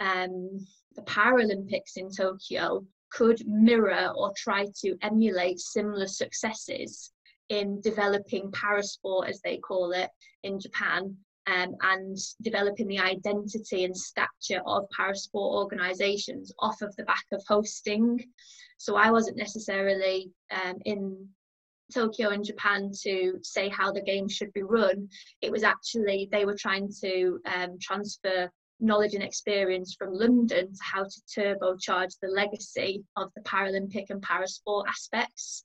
um, 0.00 0.66
the 0.96 1.02
Paralympics 1.02 1.96
in 1.96 2.10
Tokyo 2.10 2.84
could 3.10 3.46
mirror 3.46 4.12
or 4.16 4.32
try 4.36 4.66
to 4.82 4.96
emulate 5.02 5.60
similar 5.60 6.06
successes 6.06 7.12
in 7.48 7.80
developing 7.80 8.50
parasport, 8.50 9.28
as 9.28 9.40
they 9.42 9.58
call 9.58 9.92
it, 9.92 10.10
in 10.42 10.58
Japan, 10.58 11.16
um, 11.46 11.76
and 11.82 12.16
developing 12.42 12.88
the 12.88 12.98
identity 12.98 13.84
and 13.84 13.96
stature 13.96 14.62
of 14.66 14.84
parasport 14.98 15.54
organisations 15.54 16.52
off 16.58 16.82
of 16.82 16.94
the 16.96 17.04
back 17.04 17.24
of 17.32 17.42
hosting. 17.46 18.18
So 18.78 18.96
I 18.96 19.10
wasn't 19.10 19.36
necessarily 19.36 20.32
um, 20.50 20.76
in 20.84 21.28
Tokyo 21.94 22.30
in 22.30 22.42
Japan 22.42 22.90
to 23.02 23.38
say 23.42 23.68
how 23.68 23.92
the 23.92 24.02
game 24.02 24.28
should 24.28 24.52
be 24.52 24.62
run. 24.62 25.08
It 25.40 25.52
was 25.52 25.62
actually 25.62 26.28
they 26.32 26.44
were 26.44 26.56
trying 26.58 26.90
to 27.00 27.38
um, 27.46 27.78
transfer 27.80 28.50
knowledge 28.80 29.14
and 29.14 29.22
experience 29.22 29.94
from 29.98 30.12
London 30.12 30.72
to 30.72 30.78
how 30.82 31.04
to 31.04 31.20
turbocharge 31.34 32.14
the 32.20 32.28
legacy 32.28 33.02
of 33.16 33.30
the 33.34 33.42
Paralympic 33.42 34.06
and 34.10 34.22
parasport 34.22 34.84
aspects, 34.88 35.64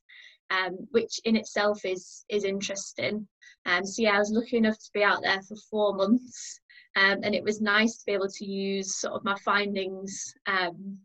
um, 0.50 0.78
which 0.92 1.20
in 1.26 1.36
itself 1.36 1.84
is 1.86 2.26
is 2.30 2.44
interesting. 2.44 3.28
Um, 3.66 3.86
so 3.86 4.02
yeah, 4.02 4.16
I 4.16 4.20
was 4.20 4.32
lucky 4.32 4.58
enough 4.58 4.78
to 4.78 4.92
be 4.94 5.04
out 5.04 5.22
there 5.22 5.42
for 5.42 5.56
four 5.70 5.94
months, 5.94 6.60
um, 6.96 7.20
and 7.24 7.36
it 7.36 7.44
was 7.44 7.62
nice 7.62 7.98
to 7.98 8.06
be 8.06 8.14
able 8.14 8.30
to 8.30 8.46
use 8.46 9.00
sort 9.00 9.14
of 9.14 9.24
my 9.24 9.36
findings 9.46 10.34
um, 10.48 10.98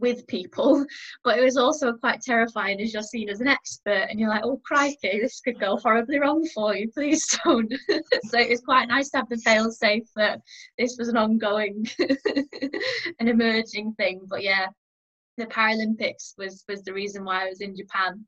with 0.00 0.26
people, 0.26 0.84
but 1.24 1.38
it 1.38 1.42
was 1.42 1.56
also 1.56 1.92
quite 1.92 2.20
terrifying 2.22 2.80
as 2.80 2.92
you're 2.92 3.02
seen 3.02 3.28
as 3.28 3.40
an 3.40 3.48
expert 3.48 4.06
and 4.08 4.18
you're 4.18 4.28
like, 4.28 4.44
oh 4.44 4.60
crikey, 4.64 5.20
this 5.20 5.40
could 5.40 5.60
go 5.60 5.76
horribly 5.76 6.18
wrong 6.18 6.46
for 6.54 6.74
you, 6.74 6.90
please 6.90 7.26
don't. 7.44 7.72
so 8.24 8.38
it 8.38 8.50
was 8.50 8.60
quite 8.60 8.88
nice 8.88 9.10
to 9.10 9.18
have 9.18 9.28
the 9.28 9.36
fail 9.38 9.70
safe 9.70 10.08
that 10.16 10.40
this 10.78 10.96
was 10.98 11.08
an 11.08 11.16
ongoing 11.16 11.86
an 13.18 13.28
emerging 13.28 13.92
thing. 13.94 14.20
But 14.28 14.42
yeah, 14.42 14.66
the 15.36 15.46
Paralympics 15.46 16.34
was 16.38 16.64
was 16.68 16.82
the 16.82 16.92
reason 16.92 17.24
why 17.24 17.44
I 17.44 17.48
was 17.48 17.60
in 17.60 17.76
Japan. 17.76 18.26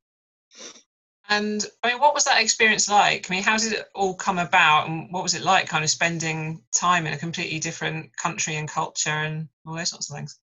And 1.28 1.64
I 1.82 1.88
mean, 1.88 2.00
what 2.00 2.14
was 2.14 2.24
that 2.24 2.42
experience 2.42 2.90
like? 2.90 3.30
I 3.30 3.34
mean, 3.34 3.42
how 3.42 3.56
did 3.56 3.72
it 3.72 3.86
all 3.94 4.14
come 4.14 4.38
about, 4.38 4.88
and 4.88 5.10
what 5.12 5.22
was 5.22 5.34
it 5.34 5.42
like, 5.42 5.68
kind 5.68 5.84
of 5.84 5.90
spending 5.90 6.62
time 6.74 7.06
in 7.06 7.12
a 7.12 7.18
completely 7.18 7.58
different 7.58 8.14
country 8.16 8.56
and 8.56 8.68
culture 8.68 9.10
and 9.10 9.48
all 9.64 9.74
those 9.74 9.90
sorts 9.90 10.10
of 10.10 10.16
things? 10.16 10.38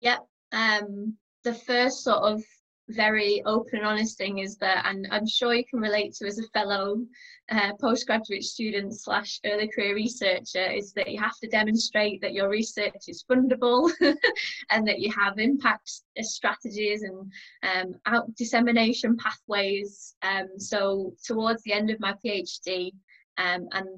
Yep. 0.00 0.26
Um, 0.52 1.16
the 1.44 1.54
first 1.54 2.02
sort 2.02 2.22
of 2.22 2.42
very 2.90 3.42
open 3.46 3.78
and 3.78 3.86
honest 3.86 4.18
thing 4.18 4.38
is 4.38 4.56
that, 4.56 4.84
and 4.86 5.06
I'm 5.10 5.26
sure 5.26 5.54
you 5.54 5.64
can 5.64 5.80
relate 5.80 6.14
to 6.14 6.26
as 6.26 6.38
a 6.38 6.48
fellow 6.48 7.04
uh, 7.50 7.72
postgraduate 7.80 8.42
student 8.42 8.98
slash 8.98 9.40
early 9.44 9.68
career 9.68 9.94
researcher, 9.94 10.70
is 10.70 10.92
that 10.94 11.10
you 11.10 11.20
have 11.20 11.38
to 11.42 11.48
demonstrate 11.48 12.20
that 12.20 12.32
your 12.32 12.48
research 12.48 13.08
is 13.08 13.24
fundable 13.30 13.90
and 14.70 14.86
that 14.86 15.00
you 15.00 15.12
have 15.12 15.38
impact 15.38 15.90
strategies 16.20 17.02
and 17.02 17.32
um, 17.62 17.94
out 18.06 18.34
dissemination 18.36 19.16
pathways. 19.16 20.16
Um, 20.22 20.48
so 20.58 21.14
towards 21.24 21.62
the 21.62 21.72
end 21.72 21.90
of 21.90 22.00
my 22.00 22.14
PhD, 22.24 22.92
um, 23.38 23.68
and 23.72 23.88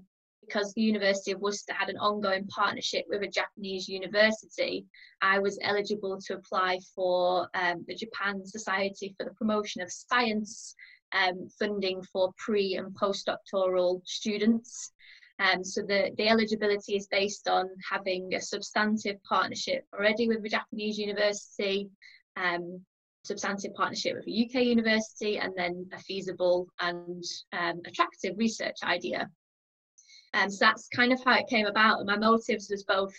because 0.45 0.73
the 0.73 0.83
University 0.83 1.33
of 1.33 1.41
Worcester 1.41 1.73
had 1.73 1.89
an 1.89 1.97
ongoing 1.99 2.47
partnership 2.49 3.05
with 3.09 3.23
a 3.23 3.29
Japanese 3.29 3.89
university, 3.89 4.85
I 5.21 5.39
was 5.39 5.59
eligible 5.63 6.19
to 6.27 6.35
apply 6.35 6.81
for 6.95 7.49
um, 7.55 7.85
the 7.87 7.95
Japan 7.95 8.45
Society 8.45 9.15
for 9.17 9.25
the 9.25 9.35
Promotion 9.35 9.83
of 9.83 9.93
Science 9.93 10.75
um, 11.13 11.49
funding 11.59 12.03
for 12.13 12.33
pre 12.39 12.77
and 12.77 12.95
postdoctoral 12.95 14.01
students. 14.05 14.93
Um, 15.39 15.65
so 15.65 15.83
the, 15.83 16.13
the 16.17 16.29
eligibility 16.29 16.97
is 16.97 17.07
based 17.09 17.49
on 17.49 17.69
having 17.91 18.35
a 18.35 18.41
substantive 18.41 19.17
partnership 19.25 19.85
already 19.93 20.29
with 20.29 20.45
a 20.45 20.49
Japanese 20.49 20.99
university 20.99 21.89
um, 22.37 22.81
substantive 23.25 23.75
partnership 23.75 24.17
with 24.17 24.27
a 24.27 24.45
UK 24.45 24.65
university 24.65 25.39
and 25.39 25.53
then 25.57 25.89
a 25.93 25.99
feasible 26.01 26.67
and 26.81 27.25
um, 27.53 27.81
attractive 27.87 28.37
research 28.37 28.77
idea. 28.83 29.29
And 30.35 30.53
so 30.53 30.65
that's 30.65 30.89
kind 30.89 31.13
of 31.13 31.23
how 31.25 31.35
it 31.35 31.49
came 31.49 31.67
about. 31.67 31.99
And 31.99 32.07
my 32.07 32.17
motives 32.17 32.69
was 32.71 32.85
both 32.85 33.15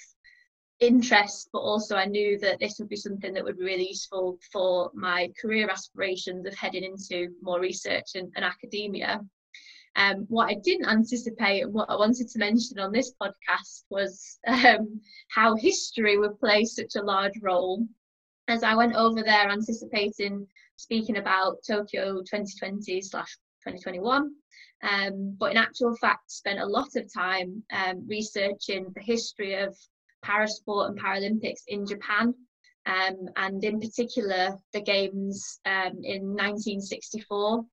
interest, 0.80 1.50
but 1.54 1.60
also 1.60 1.96
I 1.96 2.06
knew 2.06 2.40
that 2.40 2.60
this 2.60 2.78
would 2.80 2.90
be 2.90 2.96
something 2.96 3.34
that 3.34 3.44
would 3.44 3.58
be 3.58 3.66
really 3.66 3.88
useful 3.88 4.40
for 4.52 4.92
my 4.94 5.30
career 5.40 5.70
aspirations 5.70 6.46
of 6.46 6.54
heading 6.56 6.84
into 6.84 7.30
more 7.42 7.60
research 7.60 8.16
and, 8.16 8.32
and 8.36 8.44
academia. 8.44 9.22
Um, 9.96 10.26
what 10.28 10.50
I 10.50 10.56
didn't 10.64 10.90
anticipate 10.90 11.62
and 11.62 11.74
what 11.74 11.90
I 11.90 11.96
wanted 11.96 12.28
to 12.30 12.40
mention 12.40 12.80
on 12.80 12.92
this 12.92 13.14
podcast 13.22 13.84
was 13.90 14.40
um, 14.48 15.00
how 15.30 15.56
history 15.56 16.18
would 16.18 16.40
play 16.40 16.66
such 16.66 16.96
a 16.96 17.04
large 17.04 17.40
role. 17.42 17.86
As 18.48 18.64
I 18.64 18.76
went 18.76 18.96
over 18.96 19.22
there 19.22 19.50
anticipating 19.50 20.48
speaking 20.78 21.18
about 21.18 21.58
Tokyo 21.66 22.18
2020 22.18 23.02
slash 23.02 23.38
2021, 23.66 24.32
um, 24.84 25.36
but 25.40 25.52
in 25.52 25.58
actual 25.58 25.96
fact 25.96 26.30
spent 26.30 26.60
a 26.60 26.66
lot 26.66 26.96
of 26.96 27.12
time 27.12 27.64
um, 27.72 28.06
researching 28.08 28.92
the 28.94 29.02
history 29.02 29.56
of 29.56 29.76
parasport 30.24 30.90
and 30.90 31.00
Paralympics 31.00 31.64
in 31.68 31.86
Japan, 31.86 32.34
um, 32.86 33.30
and 33.38 33.64
in 33.64 33.80
particular 33.80 34.58
the 34.74 34.82
games 34.82 35.60
um, 35.66 36.00
in 36.04 36.22
1964. 36.36 37.66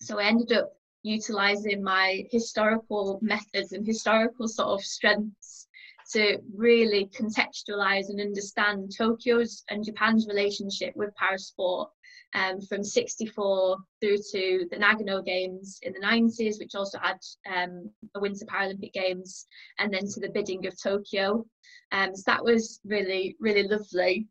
So 0.00 0.18
I 0.18 0.24
ended 0.24 0.52
up 0.52 0.72
utilizing 1.04 1.82
my 1.82 2.24
historical 2.30 3.18
methods 3.22 3.72
and 3.72 3.86
historical 3.86 4.48
sort 4.48 4.68
of 4.68 4.84
strengths 4.84 5.68
to 6.12 6.38
really 6.54 7.08
contextualize 7.16 8.08
and 8.08 8.20
understand 8.20 8.92
Tokyo's 8.96 9.64
and 9.70 9.84
Japan's 9.84 10.26
relationship 10.28 10.94
with 10.96 11.10
parasport 11.20 11.88
um, 12.34 12.60
from 12.60 12.82
64 12.82 13.76
through 14.00 14.16
to 14.32 14.66
the 14.70 14.76
Nagano 14.76 15.24
Games 15.24 15.78
in 15.82 15.92
the 15.92 16.00
90s, 16.00 16.58
which 16.58 16.74
also 16.74 16.98
had 16.98 17.18
um, 17.52 17.90
a 18.14 18.20
Winter 18.20 18.46
Paralympic 18.46 18.92
Games, 18.92 19.46
and 19.78 19.92
then 19.92 20.06
to 20.06 20.20
the 20.20 20.30
bidding 20.30 20.66
of 20.66 20.80
Tokyo. 20.80 21.44
Um, 21.92 22.14
so 22.16 22.22
that 22.26 22.44
was 22.44 22.80
really, 22.84 23.36
really 23.38 23.64
lovely. 23.64 24.26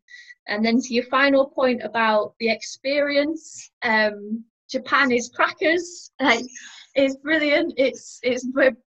And 0.48 0.64
then 0.64 0.80
to 0.80 0.94
your 0.94 1.04
final 1.04 1.46
point 1.46 1.82
about 1.84 2.34
the 2.40 2.50
experience, 2.50 3.70
um, 3.82 4.44
Japan 4.68 5.12
is 5.12 5.30
crackers. 5.34 6.10
Like, 6.20 6.44
it's 6.94 7.16
brilliant. 7.16 7.74
It's 7.76 8.18
it's 8.22 8.46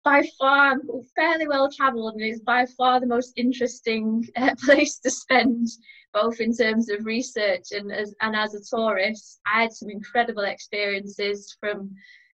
by 0.03 0.23
far 0.39 0.75
fairly 1.15 1.47
well 1.47 1.69
travelled 1.71 2.13
and 2.13 2.23
it's 2.23 2.39
by 2.41 2.65
far 2.77 2.99
the 2.99 3.05
most 3.05 3.33
interesting 3.35 4.27
uh, 4.37 4.55
place 4.63 4.99
to 4.99 5.11
spend, 5.11 5.67
both 6.13 6.39
in 6.39 6.55
terms 6.55 6.89
of 6.89 7.05
research 7.05 7.71
and 7.71 7.91
as 7.91 8.15
and 8.21 8.35
as 8.35 8.53
a 8.53 8.75
tourist. 8.75 9.39
I 9.45 9.61
had 9.61 9.73
some 9.73 9.89
incredible 9.89 10.43
experiences 10.43 11.55
from 11.59 11.91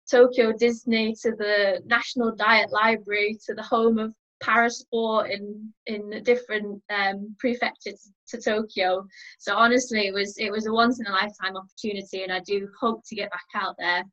Tokyo 0.09 0.51
Disney 0.51 1.15
to 1.21 1.31
the 1.31 1.81
National 1.85 2.35
Diet 2.35 2.71
Library 2.71 3.37
to 3.45 3.53
the 3.53 3.63
home 3.63 3.97
of 3.97 4.13
parasport 4.43 5.29
in 5.29 5.71
in 5.85 6.23
different 6.23 6.81
um, 6.89 7.35
prefectures 7.39 8.11
to 8.27 8.41
Tokyo. 8.41 9.05
So 9.39 9.55
honestly, 9.55 10.07
it 10.07 10.13
was 10.13 10.37
it 10.37 10.51
was 10.51 10.65
a 10.65 10.73
once 10.73 10.99
in 10.99 11.07
a 11.07 11.11
lifetime 11.11 11.55
opportunity, 11.55 12.23
and 12.23 12.31
I 12.31 12.39
do 12.39 12.67
hope 12.79 13.01
to 13.07 13.15
get 13.15 13.31
back 13.31 13.47
out 13.55 13.75
there 13.77 14.03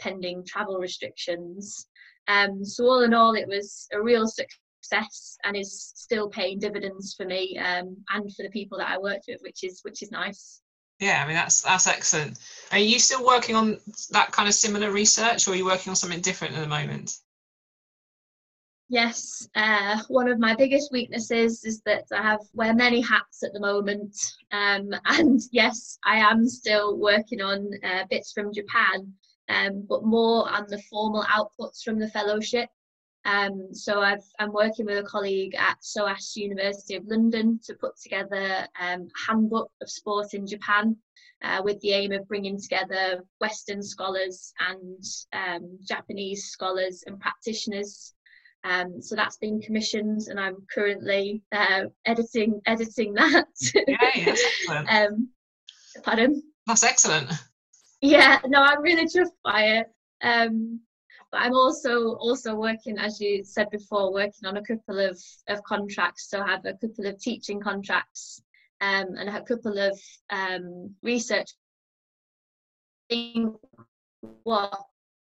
pending 0.00 0.44
travel 0.44 0.78
restrictions. 0.78 1.86
Um, 2.28 2.64
so 2.64 2.84
all 2.84 3.02
in 3.02 3.14
all, 3.14 3.34
it 3.34 3.48
was 3.48 3.86
a 3.92 4.02
real 4.02 4.26
success 4.86 5.38
and 5.44 5.56
is 5.56 5.92
still 5.94 6.28
paying 6.28 6.58
dividends 6.58 7.14
for 7.14 7.24
me 7.26 7.58
um, 7.58 7.96
and 8.10 8.34
for 8.34 8.42
the 8.42 8.50
people 8.50 8.78
that 8.78 8.88
I 8.88 8.98
worked 8.98 9.26
with, 9.28 9.40
which 9.42 9.64
is 9.64 9.80
which 9.82 10.02
is 10.02 10.10
nice. 10.10 10.60
Yeah, 11.00 11.22
I 11.22 11.26
mean 11.26 11.36
that's 11.36 11.62
that's 11.62 11.86
excellent. 11.86 12.38
Are 12.72 12.78
you 12.78 12.98
still 12.98 13.24
working 13.24 13.54
on 13.54 13.78
that 14.10 14.32
kind 14.32 14.48
of 14.48 14.54
similar 14.54 14.90
research, 14.90 15.46
or 15.46 15.52
are 15.52 15.56
you 15.56 15.64
working 15.64 15.90
on 15.90 15.96
something 15.96 16.20
different 16.20 16.54
at 16.54 16.60
the 16.60 16.68
moment? 16.68 17.18
Yes, 18.88 19.48
uh, 19.56 20.00
one 20.08 20.28
of 20.28 20.38
my 20.38 20.54
biggest 20.54 20.92
weaknesses 20.92 21.64
is 21.64 21.82
that 21.82 22.04
I 22.12 22.22
have 22.22 22.40
wear 22.54 22.72
many 22.72 23.00
hats 23.00 23.42
at 23.42 23.52
the 23.52 23.60
moment, 23.60 24.16
um, 24.52 24.90
and 25.04 25.40
yes, 25.50 25.98
I 26.04 26.18
am 26.18 26.48
still 26.48 26.96
working 26.96 27.40
on 27.40 27.68
uh, 27.84 28.04
bits 28.08 28.32
from 28.32 28.54
Japan, 28.54 29.12
um, 29.48 29.84
but 29.88 30.04
more 30.04 30.48
on 30.48 30.66
the 30.68 30.80
formal 30.82 31.24
outputs 31.24 31.82
from 31.82 31.98
the 31.98 32.08
fellowship. 32.08 32.68
Um, 33.26 33.68
so 33.72 34.00
i 34.00 34.16
am 34.38 34.52
working 34.52 34.86
with 34.86 34.98
a 34.98 35.02
colleague 35.02 35.54
at 35.56 35.76
SOAS 35.80 36.36
University 36.36 36.94
of 36.94 37.06
London 37.06 37.58
to 37.64 37.74
put 37.74 37.96
together 38.00 38.68
um, 38.80 39.02
a 39.02 39.30
handbook 39.30 39.70
of 39.82 39.90
sport 39.90 40.32
in 40.32 40.46
Japan 40.46 40.96
uh, 41.42 41.60
with 41.64 41.80
the 41.80 41.90
aim 41.90 42.12
of 42.12 42.28
bringing 42.28 42.60
together 42.60 43.24
Western 43.40 43.82
scholars 43.82 44.52
and 44.60 45.02
um, 45.32 45.78
Japanese 45.84 46.44
scholars 46.44 47.02
and 47.06 47.18
practitioners 47.18 48.14
um, 48.66 49.00
so 49.00 49.14
that's 49.14 49.36
been 49.36 49.60
commissioned, 49.60 50.22
and 50.28 50.40
I'm 50.40 50.56
currently 50.74 51.42
uh, 51.52 51.82
editing 52.04 52.60
editing 52.66 53.14
that. 53.14 53.46
Yay, 53.74 54.24
that's 54.24 54.42
excellent. 54.60 54.92
um, 54.92 55.28
pardon. 56.02 56.42
That's 56.66 56.82
excellent. 56.82 57.30
Yeah, 58.00 58.40
no, 58.46 58.60
I'm 58.60 58.82
really 58.82 59.06
chuffed 59.06 59.30
by 59.44 59.62
it. 59.78 59.86
Um, 60.20 60.80
but 61.32 61.40
I'm 61.40 61.54
also 61.54 62.14
also 62.14 62.54
working, 62.54 62.98
as 62.98 63.20
you 63.20 63.44
said 63.44 63.70
before, 63.70 64.12
working 64.12 64.46
on 64.46 64.56
a 64.56 64.62
couple 64.62 64.98
of, 64.98 65.20
of 65.48 65.62
contracts. 65.64 66.28
So 66.30 66.40
I 66.40 66.48
have 66.48 66.64
a 66.64 66.74
couple 66.74 67.06
of 67.06 67.20
teaching 67.20 67.60
contracts 67.60 68.40
um, 68.80 69.14
and 69.18 69.28
a 69.28 69.42
couple 69.42 69.78
of 69.78 69.98
um, 70.30 70.94
research. 71.02 71.50
What 74.42 74.76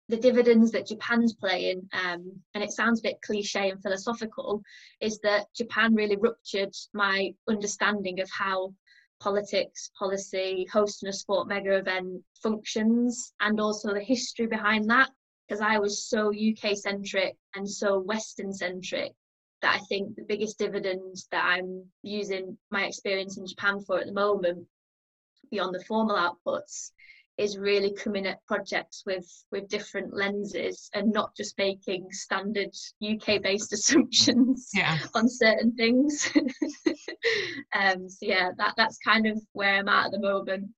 the 0.09 0.17
dividends 0.17 0.71
that 0.71 0.87
Japan's 0.87 1.33
playing, 1.33 1.89
um, 1.93 2.31
and 2.53 2.63
it 2.63 2.71
sounds 2.71 2.99
a 2.99 3.03
bit 3.03 3.21
cliche 3.25 3.69
and 3.69 3.81
philosophical, 3.81 4.61
is 4.99 5.19
that 5.19 5.47
Japan 5.55 5.95
really 5.95 6.17
ruptured 6.17 6.73
my 6.93 7.33
understanding 7.47 8.19
of 8.19 8.29
how 8.29 8.73
politics, 9.21 9.89
policy, 9.97 10.67
hosting 10.71 11.09
a 11.09 11.13
sport 11.13 11.47
mega 11.47 11.77
event 11.77 12.21
functions, 12.41 13.33
and 13.39 13.59
also 13.59 13.93
the 13.93 14.03
history 14.03 14.45
behind 14.45 14.89
that. 14.89 15.09
Because 15.47 15.61
I 15.61 15.77
was 15.77 16.07
so 16.07 16.31
UK 16.33 16.75
centric 16.77 17.35
and 17.55 17.69
so 17.69 17.99
Western 17.99 18.53
centric 18.53 19.13
that 19.61 19.75
I 19.75 19.79
think 19.89 20.15
the 20.15 20.25
biggest 20.27 20.59
dividend 20.59 21.17
that 21.31 21.43
I'm 21.43 21.85
using 22.03 22.57
my 22.69 22.85
experience 22.85 23.37
in 23.37 23.47
Japan 23.47 23.81
for 23.81 23.99
at 23.99 24.05
the 24.05 24.13
moment, 24.13 24.67
beyond 25.51 25.73
the 25.73 25.83
formal 25.85 26.15
outputs, 26.15 26.91
is 27.37 27.57
really 27.57 27.91
coming 27.93 28.27
at 28.27 28.45
projects 28.45 29.03
with 29.05 29.27
with 29.51 29.67
different 29.67 30.13
lenses 30.13 30.89
and 30.93 31.11
not 31.11 31.35
just 31.35 31.57
making 31.57 32.07
standard 32.11 32.69
UK 33.01 33.41
based 33.41 33.73
assumptions 33.77 34.69
yeah. 34.73 34.99
on 35.15 35.27
certain 35.27 35.73
things. 35.75 36.29
um, 37.73 38.07
so 38.07 38.25
yeah, 38.25 38.49
that 38.57 38.73
that's 38.77 38.97
kind 38.99 39.25
of 39.25 39.41
where 39.53 39.75
I'm 39.75 39.87
at 39.87 40.07
at 40.07 40.11
the 40.11 40.19
moment. 40.19 40.69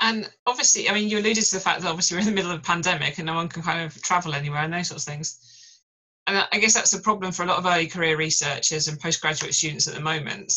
And 0.00 0.30
obviously, 0.46 0.88
I 0.88 0.94
mean, 0.94 1.08
you 1.08 1.18
alluded 1.18 1.44
to 1.44 1.54
the 1.54 1.60
fact 1.60 1.82
that 1.82 1.88
obviously 1.88 2.16
we're 2.16 2.20
in 2.20 2.26
the 2.26 2.32
middle 2.32 2.50
of 2.50 2.58
a 2.58 2.62
pandemic 2.62 3.18
and 3.18 3.26
no 3.26 3.34
one 3.34 3.48
can 3.48 3.62
kind 3.62 3.84
of 3.84 4.02
travel 4.02 4.34
anywhere 4.34 4.60
and 4.60 4.72
those 4.72 4.88
sorts 4.88 5.06
of 5.06 5.12
things. 5.12 5.80
And 6.26 6.46
I 6.52 6.58
guess 6.58 6.74
that's 6.74 6.94
a 6.94 7.00
problem 7.00 7.32
for 7.32 7.42
a 7.42 7.46
lot 7.46 7.58
of 7.58 7.66
early 7.66 7.86
career 7.86 8.16
researchers 8.16 8.88
and 8.88 8.98
postgraduate 8.98 9.54
students 9.54 9.86
at 9.86 9.94
the 9.94 10.00
moment 10.00 10.52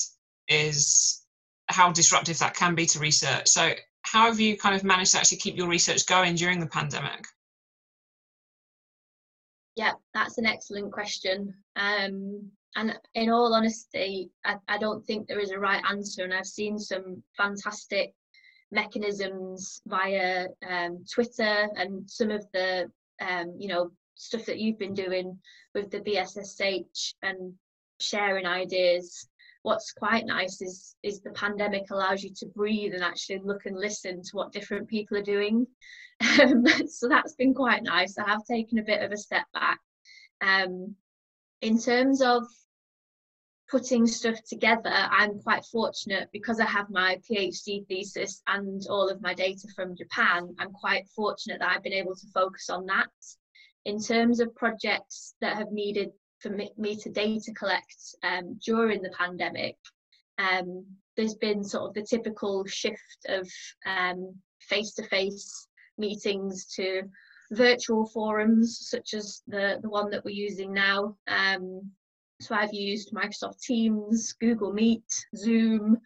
is 0.47 1.25
how 1.67 1.91
disruptive 1.91 2.39
that 2.39 2.55
can 2.55 2.73
be 2.73 2.85
to 2.87 2.99
research. 2.99 3.49
So 3.49 3.73
how 4.03 4.27
have 4.27 4.39
you 4.39 4.57
kind 4.57 4.75
of 4.75 4.83
managed 4.83 5.11
to 5.11 5.17
actually 5.17 5.39
keep 5.39 5.57
your 5.57 5.67
research 5.67 6.05
going 6.05 6.35
during 6.35 6.59
the 6.59 6.67
pandemic? 6.67 7.25
Yeah, 9.75 9.91
that's 10.13 10.37
an 10.37 10.45
excellent 10.45 10.91
question. 10.91 11.53
Um, 11.75 12.49
and 12.75 12.97
in 13.13 13.29
all 13.29 13.53
honesty, 13.53 14.31
I, 14.45 14.55
I 14.67 14.77
don't 14.77 15.05
think 15.05 15.27
there 15.27 15.39
is 15.39 15.51
a 15.51 15.59
right 15.59 15.83
answer. 15.89 16.23
And 16.23 16.33
I've 16.33 16.47
seen 16.47 16.79
some 16.79 17.21
fantastic 17.35 18.13
mechanisms 18.71 19.81
via 19.85 20.47
um, 20.67 21.03
Twitter 21.11 21.69
and 21.75 22.09
some 22.09 22.31
of 22.31 22.45
the, 22.53 22.91
um, 23.21 23.55
you 23.57 23.67
know, 23.67 23.91
stuff 24.15 24.45
that 24.45 24.59
you've 24.59 24.79
been 24.79 24.93
doing 24.93 25.37
with 25.73 25.91
the 25.91 25.99
BSSH 25.99 27.13
and 27.21 27.53
sharing 27.99 28.45
ideas. 28.45 29.27
What's 29.63 29.91
quite 29.91 30.25
nice 30.25 30.61
is 30.61 30.95
is 31.03 31.21
the 31.21 31.31
pandemic 31.31 31.91
allows 31.91 32.23
you 32.23 32.31
to 32.37 32.45
breathe 32.47 32.93
and 32.93 33.03
actually 33.03 33.41
look 33.43 33.65
and 33.65 33.77
listen 33.77 34.21
to 34.21 34.29
what 34.33 34.51
different 34.51 34.87
people 34.87 35.17
are 35.17 35.23
doing. 35.23 35.67
Um, 36.41 36.65
so 36.87 37.07
that's 37.07 37.35
been 37.35 37.53
quite 37.53 37.83
nice. 37.83 38.17
I 38.17 38.27
have 38.29 38.45
taken 38.45 38.79
a 38.79 38.83
bit 38.83 39.01
of 39.01 39.11
a 39.11 39.17
step 39.17 39.45
back. 39.53 39.79
Um, 40.41 40.95
in 41.61 41.79
terms 41.79 42.21
of 42.21 42.43
putting 43.69 44.07
stuff 44.07 44.37
together 44.47 44.91
i'm 44.93 45.39
quite 45.39 45.65
fortunate 45.65 46.29
because 46.31 46.59
i 46.59 46.65
have 46.65 46.89
my 46.89 47.19
phd 47.29 47.85
thesis 47.87 48.41
and 48.47 48.83
all 48.89 49.09
of 49.09 49.21
my 49.21 49.33
data 49.33 49.67
from 49.75 49.95
japan 49.95 50.55
i'm 50.59 50.71
quite 50.71 51.07
fortunate 51.15 51.59
that 51.59 51.69
i've 51.69 51.83
been 51.83 51.93
able 51.93 52.15
to 52.15 52.27
focus 52.33 52.69
on 52.69 52.85
that 52.85 53.07
in 53.85 54.01
terms 54.01 54.39
of 54.39 54.53
projects 54.55 55.35
that 55.41 55.55
have 55.55 55.71
needed 55.71 56.11
for 56.39 56.49
me, 56.49 56.95
to 56.95 57.09
data 57.09 57.51
collect 57.53 58.15
um, 58.23 58.59
during 58.63 59.01
the 59.01 59.11
pandemic. 59.17 59.75
Um, 60.37 60.85
there's 61.15 61.35
been 61.35 61.63
sort 61.63 61.89
of 61.89 61.93
the 61.93 62.03
typical 62.03 62.65
shift 62.65 63.25
of 63.27 63.49
face 64.61 64.93
to 64.93 65.03
face 65.03 65.67
meetings 65.97 66.65
to 66.75 67.03
virtual 67.51 68.05
forums, 68.07 68.77
such 68.89 69.13
as 69.13 69.41
the, 69.47 69.79
the 69.81 69.89
one 69.89 70.09
that 70.11 70.23
we're 70.23 70.31
using 70.31 70.73
now. 70.73 71.15
Um, 71.27 71.91
so 72.39 72.55
I've 72.55 72.73
used 72.73 73.13
Microsoft 73.13 73.61
Teams, 73.61 74.33
Google 74.33 74.73
Meet, 74.73 75.03
Zoom, 75.35 75.97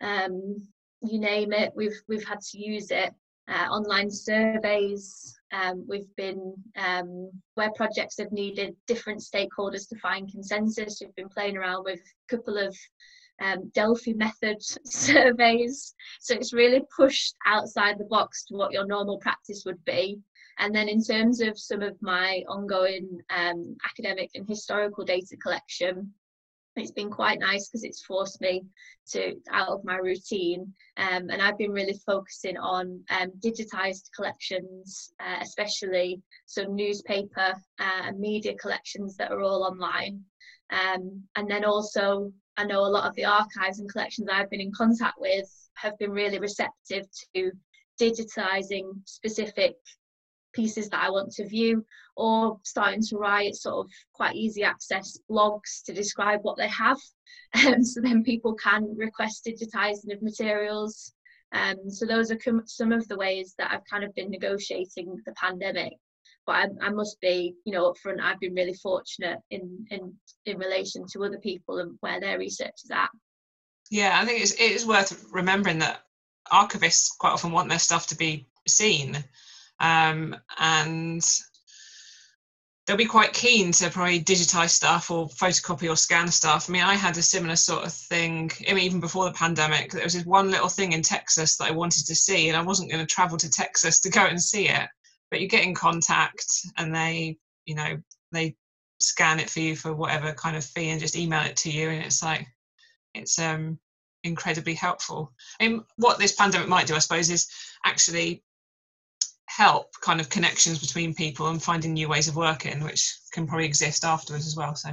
um, 0.00 0.62
you 1.02 1.18
name 1.18 1.52
it. 1.52 1.72
We've 1.74 2.00
we've 2.08 2.26
had 2.26 2.40
to 2.40 2.58
use 2.58 2.90
it. 2.90 3.12
Uh, 3.48 3.66
online 3.70 4.10
surveys. 4.10 5.34
Um, 5.52 5.86
we've 5.88 6.14
been 6.16 6.54
um, 6.76 7.30
where 7.54 7.72
projects 7.72 8.18
have 8.18 8.30
needed 8.30 8.76
different 8.86 9.22
stakeholders 9.22 9.88
to 9.88 9.96
find 9.96 10.30
consensus. 10.30 11.00
We've 11.00 11.14
been 11.14 11.30
playing 11.30 11.56
around 11.56 11.84
with 11.84 12.00
a 12.00 12.36
couple 12.36 12.58
of 12.58 12.76
um, 13.40 13.70
Delphi 13.74 14.12
method 14.12 14.58
surveys. 14.84 15.94
So 16.20 16.34
it's 16.34 16.52
really 16.52 16.82
pushed 16.94 17.34
outside 17.46 17.96
the 17.98 18.04
box 18.04 18.44
to 18.46 18.54
what 18.54 18.72
your 18.72 18.86
normal 18.86 19.18
practice 19.18 19.62
would 19.64 19.82
be. 19.86 20.18
And 20.58 20.74
then 20.74 20.88
in 20.88 21.02
terms 21.02 21.40
of 21.40 21.58
some 21.58 21.82
of 21.82 21.96
my 22.00 22.42
ongoing 22.48 23.20
um, 23.30 23.76
academic 23.84 24.30
and 24.34 24.46
historical 24.46 25.04
data 25.04 25.36
collection, 25.36 26.12
it's 26.76 26.92
been 26.92 27.10
quite 27.10 27.40
nice 27.40 27.68
because 27.68 27.84
it's 27.84 28.04
forced 28.04 28.40
me 28.40 28.64
to 29.10 29.34
out 29.50 29.68
of 29.68 29.84
my 29.84 29.96
routine. 29.96 30.72
Um, 30.96 31.28
and 31.30 31.42
I've 31.42 31.58
been 31.58 31.72
really 31.72 31.98
focusing 32.06 32.56
on 32.56 33.00
um, 33.10 33.32
digitized 33.44 34.10
collections 34.14 35.12
uh, 35.20 35.38
especially 35.40 36.20
some 36.46 36.74
newspaper 36.74 37.54
uh, 37.80 38.02
and 38.04 38.18
media 38.18 38.54
collections 38.54 39.16
that 39.16 39.32
are 39.32 39.40
all 39.40 39.64
online. 39.64 40.22
Um, 40.70 41.22
and 41.36 41.50
then 41.50 41.64
also 41.64 42.32
I 42.56 42.64
know 42.64 42.80
a 42.80 42.90
lot 42.90 43.08
of 43.08 43.14
the 43.14 43.24
archives 43.24 43.78
and 43.78 43.90
collections 43.90 44.28
I've 44.30 44.50
been 44.50 44.60
in 44.60 44.72
contact 44.72 45.14
with 45.18 45.48
have 45.74 45.96
been 45.98 46.10
really 46.10 46.38
receptive 46.38 47.06
to 47.34 47.52
digitizing 48.00 48.90
specific 49.04 49.76
pieces 50.52 50.88
that 50.88 51.02
I 51.02 51.10
want 51.10 51.32
to 51.32 51.48
view 51.48 51.84
or 52.16 52.58
starting 52.64 53.02
to 53.02 53.16
write 53.16 53.54
sort 53.54 53.86
of 53.86 53.92
quite 54.12 54.34
easy 54.34 54.62
access 54.62 55.18
blogs 55.30 55.82
to 55.86 55.94
describe 55.94 56.40
what 56.42 56.56
they 56.56 56.68
have. 56.68 56.98
Um, 57.66 57.82
so 57.82 58.02
then 58.02 58.24
people 58.24 58.54
can 58.54 58.94
request 58.94 59.48
digitizing 59.48 60.12
of 60.12 60.20
materials. 60.20 61.14
Um, 61.52 61.88
so 61.88 62.04
those 62.04 62.30
are 62.30 62.38
some 62.66 62.92
of 62.92 63.08
the 63.08 63.16
ways 63.16 63.54
that 63.56 63.70
I've 63.70 63.86
kind 63.90 64.04
of 64.04 64.14
been 64.14 64.30
negotiating 64.30 65.16
the 65.24 65.32
pandemic. 65.32 65.94
But 66.46 66.56
I, 66.56 66.66
I 66.82 66.90
must 66.90 67.18
be, 67.22 67.54
you 67.64 67.72
know, 67.72 67.90
upfront. 67.90 68.20
I've 68.20 68.38
been 68.40 68.54
really 68.54 68.74
fortunate 68.74 69.38
in 69.50 69.86
in 69.90 70.14
in 70.44 70.58
relation 70.58 71.06
to 71.12 71.24
other 71.24 71.38
people 71.38 71.78
and 71.78 71.96
where 72.00 72.20
their 72.20 72.38
research 72.38 72.74
is 72.84 72.90
at. 72.90 73.08
Yeah, 73.90 74.18
I 74.20 74.26
think 74.26 74.42
it's 74.42 74.52
it 74.52 74.72
is 74.72 74.86
worth 74.86 75.24
remembering 75.32 75.78
that 75.78 76.02
archivists 76.52 77.16
quite 77.18 77.32
often 77.32 77.52
want 77.52 77.70
their 77.70 77.78
stuff 77.78 78.08
to 78.08 78.16
be 78.16 78.46
seen 78.66 79.24
um, 79.80 80.36
and 80.58 81.22
they'll 82.86 82.96
be 82.96 83.04
quite 83.04 83.34
keen 83.34 83.70
to 83.70 83.90
probably 83.90 84.20
digitize 84.20 84.70
stuff 84.70 85.10
or 85.10 85.28
photocopy 85.28 85.90
or 85.90 85.96
scan 85.96 86.28
stuff. 86.28 86.68
I 86.68 86.72
mean, 86.72 86.82
I 86.82 86.94
had 86.94 87.16
a 87.18 87.22
similar 87.22 87.56
sort 87.56 87.84
of 87.84 87.92
thing, 87.92 88.50
I 88.68 88.72
mean, 88.72 88.84
even 88.84 89.00
before 89.00 89.24
the 89.26 89.32
pandemic, 89.32 89.92
there 89.92 90.04
was 90.04 90.14
this 90.14 90.24
one 90.24 90.50
little 90.50 90.70
thing 90.70 90.92
in 90.92 91.02
Texas 91.02 91.56
that 91.56 91.68
I 91.68 91.72
wanted 91.72 92.06
to 92.06 92.14
see, 92.14 92.48
and 92.48 92.56
I 92.56 92.62
wasn't 92.62 92.90
going 92.90 93.06
to 93.06 93.14
travel 93.14 93.36
to 93.36 93.50
Texas 93.50 94.00
to 94.00 94.10
go 94.10 94.24
and 94.24 94.40
see 94.40 94.68
it. 94.68 94.88
But 95.30 95.40
you 95.40 95.48
get 95.48 95.64
in 95.64 95.74
contact 95.74 96.46
and 96.78 96.94
they, 96.94 97.36
you 97.66 97.74
know, 97.74 97.98
they 98.32 98.56
scan 99.00 99.38
it 99.38 99.50
for 99.50 99.60
you 99.60 99.76
for 99.76 99.94
whatever 99.94 100.32
kind 100.32 100.56
of 100.56 100.64
fee 100.64 100.88
and 100.88 101.00
just 101.00 101.16
email 101.16 101.44
it 101.44 101.56
to 101.58 101.70
you. 101.70 101.90
And 101.90 102.02
it's 102.02 102.22
like, 102.22 102.46
it's 103.12 103.38
um 103.38 103.78
incredibly 104.24 104.74
helpful. 104.74 105.32
And 105.60 105.82
what 105.96 106.18
this 106.18 106.32
pandemic 106.32 106.68
might 106.68 106.86
do, 106.86 106.94
I 106.94 106.98
suppose, 106.98 107.30
is 107.30 107.48
actually 107.84 108.42
help 109.48 109.90
kind 110.02 110.20
of 110.20 110.28
connections 110.28 110.78
between 110.78 111.14
people 111.14 111.48
and 111.48 111.62
finding 111.62 111.94
new 111.94 112.08
ways 112.08 112.28
of 112.28 112.36
working, 112.36 112.84
which 112.84 113.18
can 113.32 113.46
probably 113.46 113.64
exist 113.64 114.04
afterwards 114.04 114.46
as 114.46 114.56
well. 114.56 114.74
So, 114.74 114.90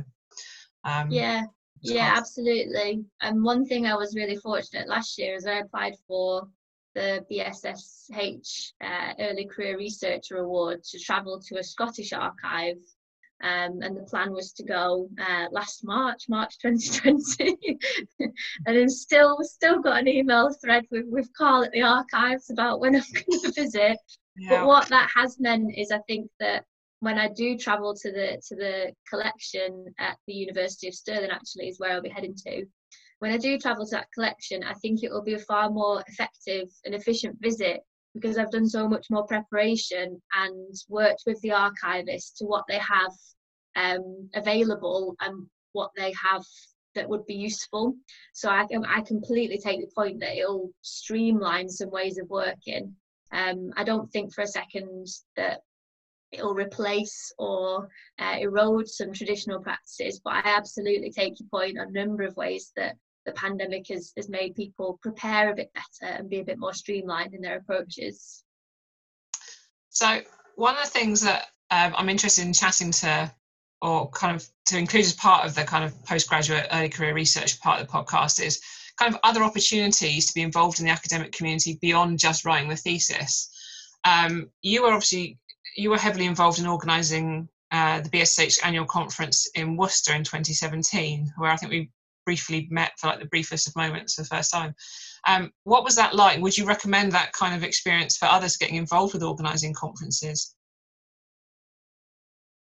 um, 0.86 1.12
yeah, 1.12 1.44
yeah, 1.82 2.14
absolutely. 2.16 3.04
And 3.22 3.44
one 3.44 3.66
thing 3.66 3.86
I 3.86 3.96
was 3.96 4.16
really 4.16 4.38
fortunate 4.38 4.88
last 4.88 5.18
year 5.18 5.36
is 5.36 5.46
I 5.46 5.60
applied 5.60 5.96
for 6.08 6.48
the 6.96 7.26
BSSH 7.30 8.72
uh, 8.82 9.14
Early 9.20 9.46
Career 9.46 9.78
Researcher 9.78 10.38
Award 10.38 10.84
to 10.86 11.00
travel 11.00 11.42
to 11.48 11.60
a 11.60 11.64
Scottish 11.64 12.14
archive. 12.14 12.78
Um, 13.44 13.82
and 13.82 13.98
the 13.98 14.08
plan 14.10 14.32
was 14.32 14.54
to 14.54 14.64
go 14.64 15.10
uh, 15.22 15.48
last 15.52 15.84
March, 15.84 16.30
March 16.30 16.58
2020, 16.62 17.78
and 18.20 18.32
then 18.66 18.90
still 18.90 19.38
still 19.42 19.82
got 19.82 20.00
an 20.00 20.08
email 20.08 20.54
thread 20.64 20.86
with, 20.90 21.06
with 21.10 21.30
Carl 21.38 21.66
at 21.66 21.74
the 21.74 21.82
archives 21.82 22.50
about 22.50 22.80
when 22.80 22.96
I'm 22.96 23.04
going 23.14 23.42
to 23.44 23.52
visit. 23.52 23.98
Yeah. 24.38 24.50
But 24.50 24.68
what 24.68 24.90
that 24.90 25.10
has 25.16 25.40
meant 25.40 25.78
is 25.78 25.92
I 25.92 26.00
think 26.08 26.30
that 26.40 26.66
when 27.00 27.18
I 27.18 27.30
do 27.30 27.58
travel 27.58 27.94
to 27.94 28.12
the 28.12 28.42
to 28.48 28.56
the 28.56 28.94
collection 29.10 29.86
at 30.00 30.18
the 30.28 30.34
University 30.34 30.88
of 30.88 30.94
Stirling 30.94 31.30
actually 31.30 31.68
is 31.68 31.80
where 31.80 31.92
I'll 31.92 32.02
be 32.02 32.10
heading 32.10 32.36
to. 32.48 32.66
When 33.20 33.32
I 33.32 33.38
do 33.38 33.58
travel 33.58 33.86
to 33.86 33.96
that 33.96 34.12
collection, 34.14 34.64
I 34.64 34.74
think 34.74 35.04
it 35.04 35.12
will 35.12 35.24
be 35.24 35.36
a 35.36 35.40
far 35.40 35.70
more 35.70 36.04
effective 36.08 36.68
and 36.84 36.94
efficient 36.94 37.38
visit 37.40 37.82
because 38.14 38.38
I've 38.38 38.52
done 38.52 38.68
so 38.68 38.88
much 38.88 39.08
more 39.10 39.26
preparation 39.26 40.22
and 40.34 40.76
worked 40.90 41.24
with 41.26 41.40
the 41.42 41.52
archivist 41.52 42.38
to 42.38 42.46
what 42.46 42.66
they 42.68 42.80
have 42.80 43.12
um, 43.76 44.30
available 44.34 45.16
and 45.22 45.48
what 45.74 45.92
they 45.98 46.14
have 46.14 46.44
that 46.94 47.10
would 47.10 47.26
be 47.26 47.36
useful. 47.36 47.94
So 48.34 48.50
I, 48.50 48.66
I 48.88 49.02
completely 49.02 49.58
take 49.58 49.82
the 49.82 49.92
point 49.94 50.22
that 50.22 50.38
it'll 50.38 50.72
streamline 50.82 51.68
some 51.70 51.90
ways 51.90 52.18
of 52.18 52.30
working 52.30 52.96
um, 53.36 53.74
I 53.76 53.84
don't 53.84 54.10
think 54.12 54.34
for 54.34 54.42
a 54.42 54.48
second 54.48 55.08
that 55.36 55.62
it'll 56.32 56.54
replace 56.54 57.34
or 57.38 57.90
uh, 58.20 58.38
erode 58.40 58.88
some 58.88 59.12
traditional 59.12 59.60
practices, 59.60 60.22
but 60.24 60.34
I 60.34 60.42
absolutely 60.46 61.12
take 61.12 61.40
your 61.40 61.50
point 61.50 61.78
on 61.78 61.88
a 61.88 61.92
number 61.92 62.24
of 62.24 62.38
ways 62.38 62.72
that 62.78 62.96
the 63.26 63.34
pandemic 63.34 63.88
has, 63.90 64.14
has 64.16 64.30
made 64.30 64.56
people 64.56 65.00
prepare 65.02 65.52
a 65.52 65.56
bit 65.56 65.72
better 65.74 66.14
and 66.14 66.30
be 66.30 66.40
a 66.40 66.46
bit 66.46 66.60
more 66.60 66.74
streamlined 66.74 67.34
in 67.34 67.42
their 67.42 67.58
approaches. 67.58 68.44
So, 69.90 70.22
one 70.56 70.76
of 70.76 70.84
the 70.84 70.90
things 70.90 71.22
that 71.22 71.48
um, 71.72 71.94
I'm 71.98 72.10
interested 72.10 72.46
in 72.46 72.54
chatting 72.54 72.92
to, 72.92 73.32
or 73.82 74.10
kind 74.12 74.36
of 74.36 74.48
to 74.68 74.78
include 74.78 75.06
as 75.06 75.14
part 75.14 75.46
of 75.46 75.56
the 75.56 75.64
kind 75.64 75.84
of 75.84 76.06
postgraduate 76.06 76.68
early 76.72 76.90
career 76.90 77.14
research 77.14 77.60
part 77.60 77.82
of 77.82 77.88
the 77.88 77.94
podcast, 77.94 78.42
is 78.42 78.62
kind 78.98 79.14
of 79.14 79.20
other 79.24 79.44
opportunities 79.44 80.26
to 80.26 80.34
be 80.34 80.42
involved 80.42 80.80
in 80.80 80.86
the 80.86 80.92
academic 80.92 81.32
community 81.32 81.78
beyond 81.82 82.20
just 82.20 82.46
writing 82.46 82.70
the 82.70 82.76
thesis. 82.76 83.50
Um, 84.04 84.50
you 84.62 84.84
were 84.84 84.94
obviously 84.94 85.38
you 85.76 85.90
were 85.90 85.98
heavily 85.98 86.26
involved 86.26 86.60
in 86.60 86.68
organising 86.68 87.50
uh, 87.72 88.02
the 88.02 88.10
BSH 88.10 88.60
annual 88.64 88.86
conference 88.86 89.48
in 89.56 89.76
Worcester 89.76 90.14
in 90.14 90.24
2017, 90.24 91.34
where 91.38 91.52
I 91.52 91.58
think 91.58 91.72
we 91.72 91.90
briefly 92.26 92.68
met 92.72 92.94
for 92.98 93.08
like 93.08 93.20
the 93.20 93.26
briefest 93.26 93.68
of 93.68 93.76
moments 93.76 94.16
for 94.16 94.22
the 94.22 94.28
first 94.28 94.52
time. 94.52 94.74
Um, 95.28 95.52
what 95.64 95.84
was 95.84 95.96
that 95.96 96.16
like? 96.16 96.40
Would 96.42 96.58
you 96.58 96.66
recommend 96.66 97.12
that 97.12 97.34
kind 97.34 97.56
of 97.56 97.64
experience 97.64 98.18
for 98.18 98.26
others 98.26 98.58
getting 98.58 98.76
involved 98.76 99.14
with 99.14 99.24
organising 99.24 99.74
conferences? 99.74 100.56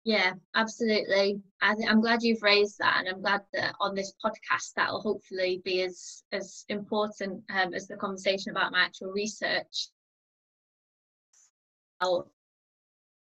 Yeah, 0.05 0.33
absolutely. 0.55 1.41
I 1.61 1.75
I'm 1.87 2.01
glad 2.01 2.23
you've 2.23 2.43
raised 2.43 2.77
that, 2.79 2.97
and 2.99 3.07
I'm 3.09 3.21
glad 3.21 3.41
that 3.53 3.75
on 3.79 3.95
this 3.95 4.13
podcast 4.23 4.73
that 4.75 4.91
will 4.91 5.01
hopefully 5.01 5.61
be 5.63 5.81
as 5.81 6.23
as 6.31 6.65
important 6.69 7.43
um, 7.49 7.73
as 7.73 7.87
the 7.87 7.95
conversation 7.97 8.51
about 8.51 8.71
my 8.73 8.81
actual 8.81 9.11
research. 9.11 9.89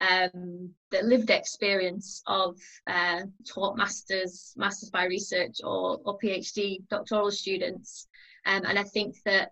Um, 0.02 0.74
the 0.89 1.04
lived 1.04 1.30
experience 1.30 2.24
of 2.26 2.58
uh, 2.88 3.22
taught 3.48 3.78
masters, 3.78 4.54
masters 4.58 4.89
by 4.89 5.06
research, 5.06 5.58
or 5.63 6.00
or 6.04 6.17
PhD 6.17 6.88
doctoral 6.89 7.30
students, 7.30 8.08
um, 8.48 8.65
and 8.65 8.80
I 8.80 8.84
think 8.84 9.15
that 9.26 9.52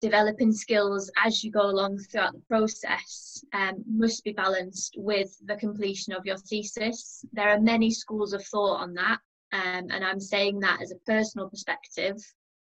developing 0.00 0.52
skills 0.52 1.10
as 1.22 1.44
you 1.44 1.50
go 1.50 1.62
along 1.62 1.98
throughout 1.98 2.32
the 2.32 2.42
process 2.48 3.44
um, 3.52 3.84
must 3.86 4.24
be 4.24 4.32
balanced 4.32 4.94
with 4.96 5.36
the 5.44 5.56
completion 5.56 6.12
of 6.12 6.24
your 6.24 6.38
thesis. 6.38 7.24
There 7.32 7.50
are 7.50 7.60
many 7.60 7.90
schools 7.90 8.32
of 8.32 8.44
thought 8.46 8.80
on 8.80 8.94
that, 8.94 9.18
um, 9.52 9.86
and 9.90 10.04
I'm 10.04 10.20
saying 10.20 10.60
that 10.60 10.80
as 10.82 10.92
a 10.92 10.98
personal 11.06 11.48
perspective. 11.48 12.16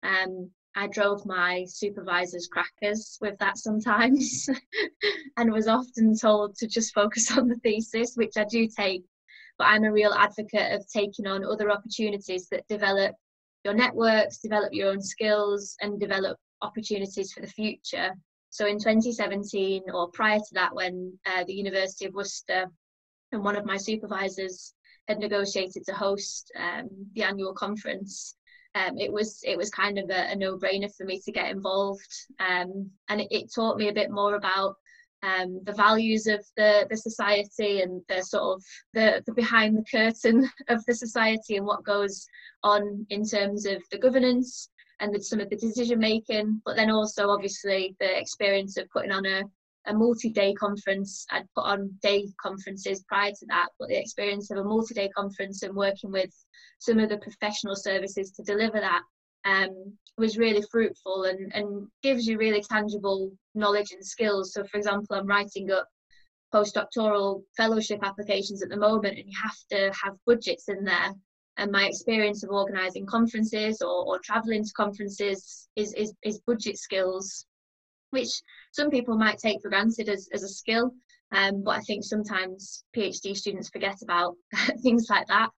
Um, 0.03 0.49
I 0.75 0.87
drove 0.87 1.25
my 1.25 1.65
supervisor's 1.67 2.47
crackers 2.47 3.17
with 3.21 3.37
that 3.37 3.57
sometimes 3.57 4.49
and 5.37 5.53
was 5.53 5.67
often 5.67 6.17
told 6.17 6.55
to 6.57 6.67
just 6.67 6.93
focus 6.93 7.37
on 7.37 7.47
the 7.47 7.57
thesis, 7.57 8.15
which 8.15 8.33
I 8.37 8.45
do 8.45 8.67
take. 8.67 9.03
But 9.59 9.65
I'm 9.65 9.83
a 9.83 9.91
real 9.91 10.13
advocate 10.13 10.73
of 10.73 10.87
taking 10.91 11.27
on 11.27 11.45
other 11.45 11.69
opportunities 11.69 12.49
that 12.49 12.67
develop 12.67 13.15
your 13.63 13.75
networks, 13.75 14.39
develop 14.39 14.73
your 14.73 14.89
own 14.89 15.01
skills, 15.01 15.75
and 15.79 15.99
develop 15.99 16.37
opportunities 16.61 17.31
for 17.31 17.41
the 17.41 17.47
future. 17.47 18.11
So 18.49 18.67
in 18.67 18.77
2017, 18.77 19.83
or 19.93 20.09
prior 20.11 20.37
to 20.37 20.53
that, 20.53 20.75
when 20.75 21.17
uh, 21.25 21.43
the 21.45 21.53
University 21.53 22.05
of 22.05 22.13
Worcester 22.13 22.67
and 23.31 23.43
one 23.43 23.55
of 23.55 23.65
my 23.65 23.77
supervisors 23.77 24.73
had 25.07 25.19
negotiated 25.19 25.83
to 25.85 25.93
host 25.93 26.51
um, 26.57 26.87
the 27.15 27.23
annual 27.23 27.53
conference, 27.53 28.35
um, 28.75 28.97
it 28.97 29.11
was 29.11 29.39
it 29.43 29.57
was 29.57 29.69
kind 29.69 29.97
of 29.99 30.09
a, 30.09 30.31
a 30.31 30.35
no-brainer 30.35 30.93
for 30.95 31.05
me 31.05 31.19
to 31.21 31.31
get 31.31 31.51
involved 31.51 32.11
um, 32.39 32.89
and 33.09 33.21
it, 33.21 33.27
it, 33.29 33.53
taught 33.53 33.77
me 33.77 33.87
a 33.87 33.93
bit 33.93 34.09
more 34.09 34.35
about 34.35 34.75
um, 35.21 35.61
the 35.63 35.73
values 35.73 36.27
of 36.27 36.43
the, 36.57 36.85
the 36.89 36.97
society 36.97 37.81
and 37.81 38.01
the 38.09 38.21
sort 38.21 38.57
of 38.57 38.63
the, 38.93 39.23
the 39.25 39.33
behind 39.33 39.77
the 39.77 39.85
curtain 39.89 40.49
of 40.69 40.83
the 40.85 40.95
society 40.95 41.57
and 41.57 41.65
what 41.65 41.85
goes 41.85 42.25
on 42.63 43.05
in 43.09 43.25
terms 43.25 43.65
of 43.65 43.81
the 43.91 43.97
governance 43.97 44.69
and 45.11 45.23
some 45.23 45.39
of 45.39 45.49
the 45.49 45.55
decision 45.55 45.99
making 45.99 46.61
but 46.65 46.75
then 46.75 46.89
also 46.89 47.29
obviously 47.29 47.95
the 47.99 48.19
experience 48.19 48.77
of 48.77 48.89
putting 48.91 49.11
on 49.11 49.25
a, 49.25 49.43
a 49.87 49.93
multi-day 49.93 50.53
conference 50.53 51.25
i'd 51.31 51.47
put 51.55 51.65
on 51.65 51.91
day 52.01 52.27
conferences 52.41 53.03
prior 53.07 53.31
to 53.31 53.45
that 53.47 53.67
but 53.79 53.89
the 53.89 53.99
experience 53.99 54.49
of 54.51 54.57
a 54.57 54.63
multi-day 54.63 55.09
conference 55.15 55.63
and 55.63 55.75
working 55.75 56.11
with 56.11 56.31
some 56.79 56.99
of 56.99 57.09
the 57.09 57.17
professional 57.17 57.75
services 57.75 58.31
to 58.31 58.43
deliver 58.43 58.79
that 58.79 59.01
um, 59.45 59.97
was 60.17 60.37
really 60.37 60.63
fruitful 60.71 61.23
and, 61.23 61.51
and 61.53 61.87
gives 62.01 62.27
you 62.27 62.37
really 62.37 62.61
tangible 62.61 63.31
knowledge 63.55 63.91
and 63.91 64.05
skills. 64.05 64.53
So, 64.53 64.63
for 64.65 64.77
example, 64.77 65.15
I'm 65.15 65.27
writing 65.27 65.71
up 65.71 65.87
postdoctoral 66.53 67.43
fellowship 67.57 67.99
applications 68.03 68.61
at 68.61 68.69
the 68.69 68.77
moment, 68.77 69.17
and 69.17 69.27
you 69.27 69.37
have 69.41 69.57
to 69.71 69.91
have 70.03 70.15
budgets 70.25 70.69
in 70.69 70.83
there. 70.83 71.11
And 71.57 71.71
my 71.71 71.85
experience 71.85 72.43
of 72.43 72.49
organising 72.49 73.05
conferences 73.05 73.81
or, 73.81 74.05
or 74.05 74.19
travelling 74.19 74.63
to 74.63 74.71
conferences 74.75 75.67
is, 75.75 75.93
is, 75.93 76.13
is 76.23 76.39
budget 76.47 76.77
skills, 76.77 77.45
which 78.09 78.41
some 78.71 78.89
people 78.89 79.17
might 79.17 79.37
take 79.37 79.61
for 79.61 79.69
granted 79.69 80.09
as, 80.09 80.29
as 80.33 80.43
a 80.43 80.49
skill. 80.49 80.91
Um, 81.31 81.63
but 81.63 81.77
I 81.77 81.81
think 81.81 82.03
sometimes 82.03 82.83
PhD 82.95 83.35
students 83.35 83.69
forget 83.69 83.97
about 84.03 84.35
things 84.83 85.07
like 85.09 85.27
that. 85.27 85.49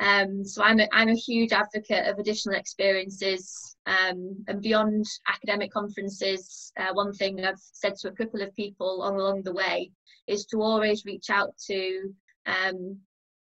Um, 0.00 0.44
so 0.46 0.62
I'm 0.62 0.80
a, 0.80 0.88
I'm 0.92 1.10
a 1.10 1.14
huge 1.14 1.52
advocate 1.52 2.06
of 2.06 2.18
additional 2.18 2.56
experiences 2.56 3.76
um, 3.84 4.44
and 4.48 4.62
beyond 4.62 5.04
academic 5.28 5.70
conferences. 5.72 6.72
Uh, 6.78 6.94
one 6.94 7.12
thing 7.12 7.44
I've 7.44 7.58
said 7.58 7.96
to 7.96 8.08
a 8.08 8.12
couple 8.12 8.40
of 8.40 8.54
people 8.56 9.06
along, 9.06 9.42
the 9.42 9.52
way 9.52 9.90
is 10.26 10.46
to 10.46 10.62
always 10.62 11.04
reach 11.04 11.28
out 11.28 11.50
to 11.66 12.14
um, 12.46 12.98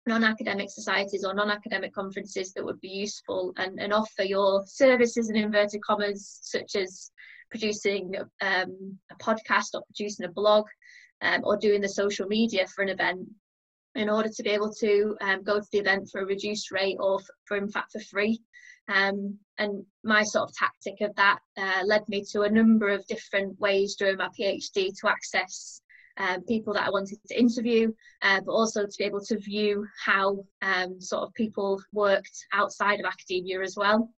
non-academic 0.09 0.71
societies 0.71 1.25
or 1.25 1.35
non-academic 1.35 1.95
conferences 1.95 2.53
that 2.53 2.65
would 2.65 2.81
be 2.81 2.89
useful 2.89 3.53
and, 3.57 3.79
and 3.79 3.93
offer 3.93 4.25
your 4.25 4.65
services 4.67 5.31
in 5.31 5.37
inverted 5.37 5.83
commas, 5.83 6.41
such 6.43 6.75
as 6.75 7.13
producing 7.51 8.15
um, 8.41 8.99
a 9.11 9.15
podcast 9.23 9.69
or 9.75 9.83
producing 9.85 10.27
a 10.27 10.33
blog 10.33 10.67
um, 11.23 11.43
or 11.45 11.57
doing 11.57 11.81
the 11.81 11.89
social 11.89 12.27
media 12.27 12.67
for 12.67 12.83
an 12.83 12.89
event 12.89 13.21
in 13.95 14.09
order 14.09 14.29
to 14.29 14.43
be 14.43 14.51
able 14.51 14.73
to 14.73 15.17
um, 15.21 15.43
go 15.43 15.59
to 15.59 15.67
the 15.73 15.79
event 15.79 16.09
for 16.11 16.21
a 16.21 16.27
reduced 16.27 16.71
rate 16.71 16.97
or 17.01 17.21
for 17.47 17.57
in 17.57 17.69
fact 17.69 17.93
for 17.93 18.01
free. 18.01 18.41
Um, 18.89 19.39
and 19.59 19.85
my 20.03 20.23
sort 20.23 20.49
of 20.49 20.55
tactic 20.55 21.01
of 21.03 21.15
that 21.17 21.41
uh, 21.59 21.83
led 21.85 22.09
me 22.09 22.25
to 22.33 22.43
a 22.43 22.51
number 22.51 22.89
of 22.89 23.07
different 23.07 23.59
ways 23.61 23.97
during 23.97 24.17
my 24.17 24.29
PhD 24.39 24.91
to 25.01 25.09
access 25.09 25.83
um, 26.19 26.43
people 26.43 26.75
that 26.75 26.87
I 26.87 26.91
wanted 26.91 27.19
to 27.29 27.39
interview, 27.39 27.93
uh, 28.23 28.41
but 28.45 28.53
also 28.53 28.85
to 28.87 28.99
be 28.99 29.05
able 29.05 29.25
to 29.25 29.39
view 29.39 29.87
how 30.05 30.45
um, 30.63 31.01
sort 31.01 31.23
of 31.23 31.35
people 31.35 31.81
worked 31.93 32.47
outside 32.53 33.01
of 33.01 33.07
academia 33.07 33.61
as 33.61 33.77
well. 33.77 34.11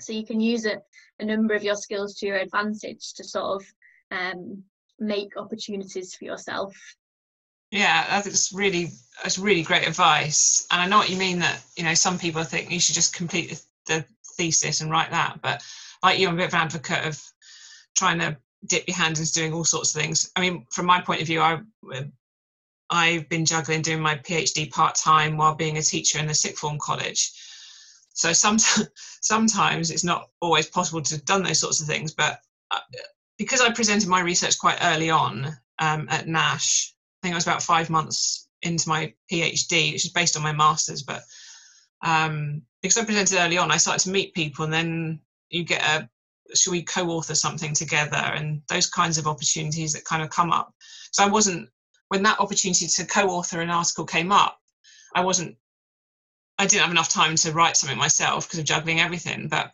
So 0.00 0.12
you 0.12 0.26
can 0.26 0.40
use 0.40 0.66
a, 0.66 0.80
a 1.20 1.24
number 1.24 1.54
of 1.54 1.62
your 1.62 1.76
skills 1.76 2.16
to 2.16 2.26
your 2.26 2.36
advantage 2.36 3.14
to 3.14 3.24
sort 3.24 3.62
of 3.62 3.66
um, 4.10 4.62
make 4.98 5.36
opportunities 5.36 6.14
for 6.14 6.24
yourself 6.24 6.74
yeah, 7.70 8.22
that's 8.22 8.52
really 8.52 8.90
that's 9.22 9.38
really 9.38 9.62
great 9.62 9.86
advice. 9.86 10.66
And 10.70 10.80
I 10.80 10.86
know 10.86 10.98
what 10.98 11.10
you 11.10 11.16
mean 11.16 11.40
that 11.40 11.62
you 11.76 11.84
know 11.84 11.94
some 11.94 12.18
people 12.18 12.42
think 12.44 12.70
you 12.70 12.80
should 12.80 12.94
just 12.94 13.14
complete 13.14 13.50
the, 13.50 13.62
the 13.86 14.04
thesis 14.36 14.80
and 14.80 14.90
write 14.90 15.10
that, 15.10 15.40
but 15.42 15.64
like 16.02 16.18
you, 16.18 16.28
I'm 16.28 16.34
a 16.34 16.36
bit 16.36 16.48
of 16.48 16.54
an 16.54 16.60
advocate 16.60 17.04
of 17.06 17.22
trying 17.96 18.18
to 18.20 18.36
dip 18.68 18.86
your 18.86 18.96
hands 18.96 19.20
into 19.20 19.32
doing 19.32 19.52
all 19.52 19.64
sorts 19.64 19.94
of 19.94 20.00
things. 20.00 20.30
I 20.36 20.40
mean, 20.40 20.66
from 20.70 20.86
my 20.86 21.00
point 21.00 21.20
of 21.20 21.26
view, 21.26 21.40
I 21.40 21.60
I've 22.90 23.28
been 23.28 23.44
juggling 23.44 23.82
doing 23.82 24.00
my 24.00 24.16
PhD 24.16 24.70
part 24.70 24.94
time 24.94 25.36
while 25.36 25.54
being 25.54 25.78
a 25.78 25.82
teacher 25.82 26.18
in 26.18 26.26
the 26.26 26.34
sixth 26.34 26.60
form 26.60 26.78
college. 26.78 27.32
So 28.14 28.32
sometimes 28.32 28.88
sometimes 29.20 29.90
it's 29.90 30.04
not 30.04 30.30
always 30.40 30.66
possible 30.66 31.02
to 31.02 31.14
have 31.14 31.24
done 31.24 31.42
those 31.42 31.60
sorts 31.60 31.80
of 31.80 31.86
things, 31.86 32.14
but 32.14 32.40
uh, 32.70 32.80
because 33.38 33.60
I 33.60 33.70
presented 33.70 34.08
my 34.08 34.20
research 34.20 34.58
quite 34.58 34.78
early 34.82 35.10
on 35.10 35.56
um, 35.78 36.08
at 36.10 36.26
NASSH, 36.26 36.92
I 36.92 37.26
think 37.26 37.34
I 37.34 37.36
was 37.36 37.46
about 37.46 37.62
five 37.62 37.90
months 37.90 38.48
into 38.62 38.88
my 38.88 39.12
PhD, 39.30 39.92
which 39.92 40.04
is 40.04 40.12
based 40.12 40.36
on 40.36 40.42
my 40.42 40.52
master's. 40.52 41.02
But 41.02 41.22
um, 42.02 42.62
because 42.82 42.96
I 42.96 43.04
presented 43.04 43.38
early 43.38 43.58
on, 43.58 43.70
I 43.70 43.76
started 43.76 44.04
to 44.04 44.10
meet 44.10 44.34
people, 44.34 44.64
and 44.64 44.72
then 44.72 45.20
you 45.50 45.64
get 45.64 45.82
a 45.82 46.08
should 46.54 46.70
we 46.70 46.82
co-author 46.82 47.34
something 47.34 47.74
together, 47.74 48.16
and 48.16 48.62
those 48.68 48.88
kinds 48.88 49.18
of 49.18 49.26
opportunities 49.26 49.92
that 49.92 50.04
kind 50.04 50.22
of 50.22 50.30
come 50.30 50.52
up. 50.52 50.72
So 51.12 51.24
I 51.24 51.28
wasn't 51.28 51.68
when 52.08 52.22
that 52.22 52.40
opportunity 52.40 52.86
to 52.86 53.06
co-author 53.06 53.60
an 53.60 53.70
article 53.70 54.04
came 54.04 54.32
up, 54.32 54.58
I 55.14 55.24
wasn't. 55.24 55.56
I 56.58 56.66
didn't 56.66 56.82
have 56.82 56.90
enough 56.90 57.10
time 57.10 57.36
to 57.36 57.52
write 57.52 57.76
something 57.76 57.98
myself 57.98 58.46
because 58.46 58.60
of 58.60 58.64
juggling 58.64 59.00
everything. 59.00 59.48
But 59.48 59.72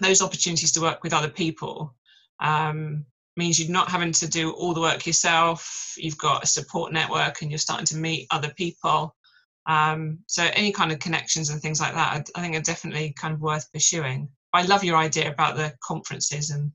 those 0.00 0.22
opportunities 0.22 0.72
to 0.72 0.80
work 0.80 1.02
with 1.02 1.12
other 1.12 1.28
people 1.28 1.94
um, 2.40 3.04
means 3.36 3.60
you're 3.60 3.70
not 3.70 3.90
having 3.90 4.12
to 4.12 4.26
do 4.26 4.52
all 4.52 4.72
the 4.72 4.80
work 4.80 5.06
yourself. 5.06 5.94
You've 5.98 6.16
got 6.16 6.42
a 6.42 6.46
support 6.46 6.92
network 6.92 7.42
and 7.42 7.50
you're 7.50 7.58
starting 7.58 7.86
to 7.86 7.96
meet 7.96 8.26
other 8.30 8.52
people. 8.56 9.14
Um, 9.66 10.20
so 10.26 10.48
any 10.54 10.72
kind 10.72 10.92
of 10.92 10.98
connections 10.98 11.50
and 11.50 11.60
things 11.60 11.80
like 11.80 11.92
that, 11.92 12.12
I, 12.34 12.38
I 12.38 12.42
think 12.42 12.56
are 12.56 12.60
definitely 12.60 13.14
kind 13.18 13.34
of 13.34 13.40
worth 13.42 13.70
pursuing. 13.72 14.28
I 14.54 14.62
love 14.62 14.84
your 14.84 14.96
idea 14.96 15.30
about 15.30 15.56
the 15.56 15.74
conferences 15.82 16.50
and 16.50 16.72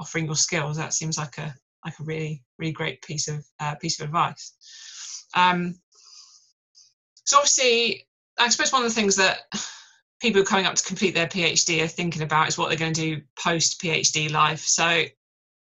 offering 0.00 0.26
your 0.26 0.36
skills. 0.36 0.76
That 0.76 0.94
seems 0.94 1.18
like 1.18 1.38
a 1.38 1.54
like 1.84 1.98
a 2.00 2.04
really 2.04 2.42
really 2.58 2.72
great 2.72 3.02
piece 3.02 3.28
of 3.28 3.44
uh, 3.60 3.74
piece 3.76 4.00
of 4.00 4.06
advice. 4.06 4.54
Um, 5.34 5.74
so 7.24 7.38
obviously, 7.38 8.06
I 8.38 8.48
suppose 8.48 8.72
one 8.72 8.82
of 8.82 8.88
the 8.88 8.94
things 8.94 9.16
that 9.16 9.40
people 10.20 10.42
coming 10.44 10.66
up 10.66 10.76
to 10.76 10.84
complete 10.84 11.14
their 11.14 11.26
PhD 11.26 11.82
are 11.82 11.88
thinking 11.88 12.22
about 12.22 12.48
is 12.48 12.56
what 12.56 12.68
they're 12.68 12.78
going 12.78 12.94
to 12.94 13.16
do 13.16 13.22
post 13.38 13.80
PhD 13.80 14.30
life. 14.30 14.60
So 14.60 15.04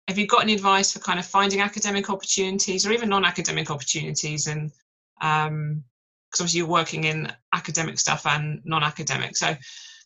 have 0.09 0.19
you 0.19 0.27
got 0.27 0.43
any 0.43 0.55
advice 0.55 0.93
for 0.93 1.01
kind 1.01 1.19
of 1.19 1.27
finding 1.27 1.61
academic 1.61 2.09
opportunities 2.09 2.87
or 2.87 2.93
even 2.93 3.11
non-academic 3.11 3.71
opportunities 3.71 4.47
and 4.47 4.73
um 5.21 5.85
because 6.31 6.41
obviously 6.41 6.59
you're 6.59 6.69
working 6.69 7.05
in 7.05 7.31
academic 7.55 7.99
stuff 7.99 8.27
and 8.27 8.61
non-academic 8.65 9.37
so 9.37 9.55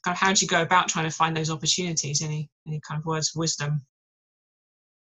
kind 0.05 0.15
of 0.15 0.19
how 0.19 0.33
do 0.33 0.45
you 0.45 0.49
go 0.49 0.63
about 0.63 0.89
trying 0.89 1.05
to 1.05 1.17
find 1.17 1.37
those 1.37 1.51
opportunities? 1.51 2.23
Any 2.23 2.51
any 2.67 2.81
kind 2.87 2.99
of 2.99 3.07
words 3.07 3.31
of 3.35 3.39
wisdom? 3.39 3.83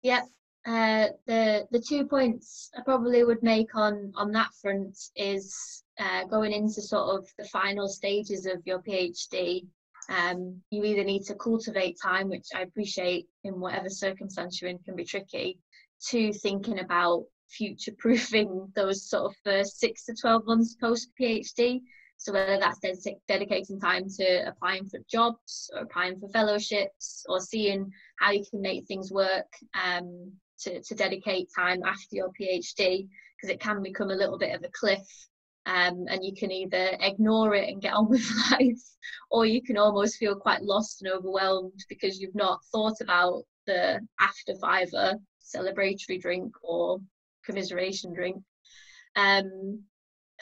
Yeah 0.02 0.22
uh, 0.66 1.08
the 1.28 1.68
the 1.72 1.80
two 1.80 2.06
points 2.06 2.70
I 2.78 2.82
probably 2.84 3.24
would 3.24 3.44
make 3.44 3.76
on 3.76 4.14
on 4.16 4.32
that 4.32 4.50
front 4.62 4.98
is 5.16 5.84
uh, 6.00 6.26
going 6.26 6.54
into 6.54 6.82
sort 6.82 7.18
of 7.18 7.28
the 7.38 7.46
final 7.46 7.88
stages 7.88 8.46
of 8.46 8.62
your 8.66 8.80
PhD 8.80 9.68
um, 10.10 10.62
you 10.70 10.84
either 10.84 11.04
need 11.04 11.24
to 11.26 11.36
cultivate 11.36 11.98
time, 12.02 12.30
which 12.30 12.48
I 12.56 12.62
appreciate 12.62 13.28
in 13.44 13.60
whatever 13.60 13.90
circumstance 13.90 14.62
you're 14.62 14.70
in 14.70 14.80
can 14.80 14.96
be 14.96 15.06
tricky, 15.06 15.60
to 16.10 16.34
thinking 16.34 16.80
about 16.80 17.26
future 17.50 17.94
proofing 17.98 18.72
those 18.76 19.10
sort 19.10 19.32
of 19.32 19.36
first 19.44 19.80
six 19.80 20.06
to 20.06 20.14
12 20.14 20.46
months 20.46 20.76
post 20.76 21.10
PhD. 21.20 21.82
So 22.24 22.32
whether 22.32 22.58
that's 22.58 22.80
ded- 22.80 23.20
dedicating 23.28 23.82
time 23.82 24.08
to 24.16 24.48
applying 24.48 24.88
for 24.88 24.98
jobs 25.12 25.70
or 25.74 25.82
applying 25.82 26.22
for 26.22 26.30
fellowships 26.30 27.26
or 27.28 27.42
seeing 27.42 27.92
how 28.18 28.32
you 28.32 28.46
can 28.50 28.62
make 28.62 28.88
things 28.88 29.12
work 29.12 29.52
um, 29.74 30.32
to, 30.62 30.82
to 30.82 30.96
dedicate 30.96 31.50
time 31.54 31.84
after 31.84 32.16
your 32.16 32.30
PhD, 32.30 33.10
because 33.36 33.50
it 33.50 33.60
can 33.60 33.84
become 33.84 34.10
a 34.10 34.16
little 34.16 34.38
bit 34.38 34.56
of 34.56 34.64
a 34.64 34.72
cliff 34.72 35.06
um, 35.66 36.06
and 36.08 36.24
you 36.24 36.34
can 36.34 36.50
either 36.50 36.96
ignore 37.02 37.56
it 37.56 37.68
and 37.68 37.82
get 37.82 37.94
on 37.94 38.10
with 38.10 38.26
life, 38.52 38.82
or 39.30 39.46
you 39.46 39.62
can 39.62 39.78
almost 39.78 40.16
feel 40.16 40.38
quite 40.38 40.64
lost 40.64 41.02
and 41.02 41.12
overwhelmed 41.12 41.84
because 41.90 42.22
you've 42.22 42.36
not 42.36 42.64
thought 42.72 43.02
about 43.02 43.44
the 43.68 44.00
after 44.22 44.54
viva 44.54 45.20
celebratory 45.44 46.22
drink 46.22 46.54
or 46.62 47.02
commiseration 47.46 48.14
drink. 48.14 48.42
Um, 49.18 49.84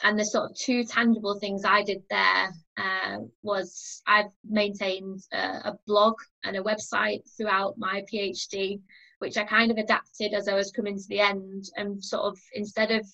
and 0.02 0.18
the 0.18 0.24
sort 0.24 0.50
of 0.50 0.56
two 0.56 0.84
tangible 0.84 1.38
things 1.38 1.64
I 1.64 1.82
did 1.82 2.02
there 2.10 2.52
uh, 2.76 3.18
was 3.42 4.02
I've 4.06 4.32
maintained 4.44 5.20
a, 5.32 5.36
a 5.36 5.78
blog 5.86 6.14
and 6.44 6.56
a 6.56 6.62
website 6.62 7.22
throughout 7.36 7.78
my 7.78 8.04
PhD, 8.12 8.80
which 9.18 9.36
I 9.36 9.44
kind 9.44 9.70
of 9.70 9.76
adapted 9.76 10.34
as 10.34 10.48
I 10.48 10.54
was 10.54 10.72
coming 10.72 10.96
to 10.96 11.08
the 11.08 11.20
end, 11.20 11.64
and 11.76 12.02
sort 12.02 12.24
of 12.24 12.38
instead 12.54 12.90
of 12.90 13.06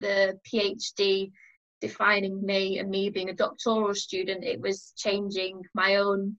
the 0.00 0.38
PhD 0.52 1.30
defining 1.80 2.44
me 2.44 2.78
and 2.78 2.90
me 2.90 3.10
being 3.10 3.30
a 3.30 3.34
doctoral 3.34 3.94
student, 3.94 4.44
it 4.44 4.60
was 4.60 4.92
changing 4.96 5.62
my 5.74 5.96
own 5.96 6.36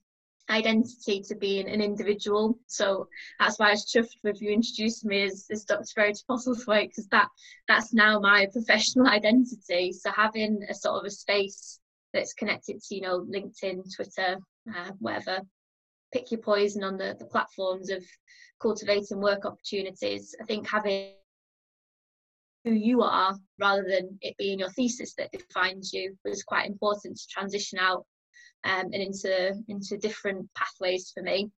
identity 0.50 1.22
to 1.22 1.36
being 1.36 1.68
an 1.68 1.82
individual. 1.82 2.58
So 2.68 3.08
that's 3.40 3.58
why 3.58 3.70
I 3.70 3.72
was 3.72 3.92
chuffed 3.92 4.18
with 4.24 4.42
you 4.42 4.52
introducing 4.52 5.10
me 5.10 5.24
as, 5.24 5.48
as 5.52 5.66
Dr. 5.66 5.86
Verity 5.96 6.22
Postlethwaite 6.30 6.90
because 6.90 7.08
that 7.08 7.30
that's 7.68 7.94
now 7.94 8.20
my 8.20 8.48
professional 8.54 9.08
identity. 9.08 9.92
So 9.92 10.12
having 10.12 10.64
a 10.70 10.74
sort 10.74 11.00
of 11.00 11.06
a 11.06 11.10
space 11.10 11.80
that's 12.16 12.34
connected 12.34 12.82
to 12.82 12.96
you 12.96 13.02
know 13.02 13.20
linkedin 13.20 13.84
twitter 13.94 14.38
uh, 14.76 14.92
whatever 15.00 15.42
pick 16.14 16.32
your 16.32 16.40
poison 16.40 16.84
on 16.84 16.98
the, 16.98 17.16
the 17.20 17.26
platforms 17.26 17.90
of 17.92 18.04
cultivating 18.62 19.20
work 19.20 19.46
opportunities 19.46 20.34
i 20.42 20.46
think 20.46 20.68
having 20.68 21.12
who 22.64 22.72
you 22.72 23.02
are 23.02 23.36
rather 23.60 23.84
than 23.84 24.18
it 24.22 24.36
being 24.38 24.60
your 24.60 24.70
thesis 24.70 25.14
that 25.16 25.32
defines 25.32 25.94
you 25.94 26.18
was 26.24 26.42
quite 26.42 26.68
important 26.68 27.16
to 27.18 27.28
transition 27.30 27.78
out 27.78 28.06
um, 28.66 28.92
and 28.92 28.96
into 28.96 29.54
into 29.68 29.98
different 29.98 30.50
pathways 30.54 31.12
for 31.14 31.24
me 31.24 31.50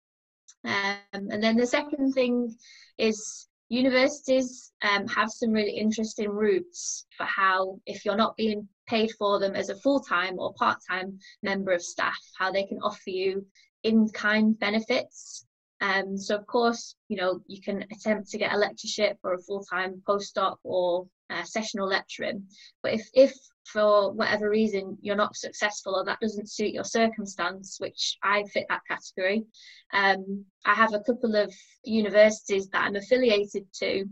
um, 0.64 1.00
and 1.12 1.44
then 1.44 1.58
the 1.58 1.68
second 1.68 2.14
thing 2.14 2.56
is 2.98 3.48
universities 3.70 4.72
um, 4.82 5.08
have 5.08 5.30
some 5.32 5.52
really 5.52 5.78
interesting 5.78 6.30
routes 6.30 7.06
for 7.18 7.26
how, 7.26 7.80
if 7.86 8.06
you're 8.06 8.16
not 8.16 8.38
being 8.38 8.68
paid 8.88 9.12
for 9.18 9.40
them 9.40 9.56
as 9.56 9.70
a 9.70 9.76
full 9.76 10.00
time 10.00 10.40
or 10.40 10.54
part 10.54 10.78
time 10.90 11.20
member 11.44 11.72
of 11.72 11.82
staff, 11.82 12.18
how 12.38 12.52
they 12.52 12.64
can 12.64 12.80
offer 12.82 13.10
you 13.10 13.46
in 13.84 14.10
kind 14.10 14.58
benefits. 14.60 15.46
Um, 15.80 16.18
so, 16.18 16.36
of 16.36 16.48
course, 16.48 16.96
you 17.08 17.18
know, 17.18 17.42
you 17.48 17.62
can 17.62 17.86
attempt 17.92 18.30
to 18.30 18.38
get 18.38 18.54
a 18.54 18.58
lectureship 18.58 19.18
or 19.24 19.34
a 19.34 19.42
full 19.42 19.64
time 19.64 20.02
postdoc 20.08 20.58
or 20.64 21.08
uh, 21.30 21.44
sessional 21.44 21.88
lecturing. 21.88 22.48
But 22.82 22.94
if, 22.94 23.08
if 23.14 23.34
for 23.72 24.12
whatever 24.12 24.50
reason 24.50 24.98
you're 25.02 25.16
not 25.16 25.36
successful 25.36 25.96
or 25.96 26.06
that 26.06 26.20
doesn't 26.20 26.50
suit 26.50 26.74
your 26.74 26.84
circumstance, 26.84 27.78
which 27.80 28.18
I 28.24 28.44
fit 28.44 28.66
that 28.70 28.82
category, 28.88 29.46
um, 29.94 30.46
I 30.66 30.74
have 30.74 30.94
a 30.94 31.00
couple 31.02 31.36
of 31.36 31.54
universities 31.84 32.70
that 32.70 32.84
I'm 32.84 32.96
affiliated 32.96 33.66
to 33.80 34.06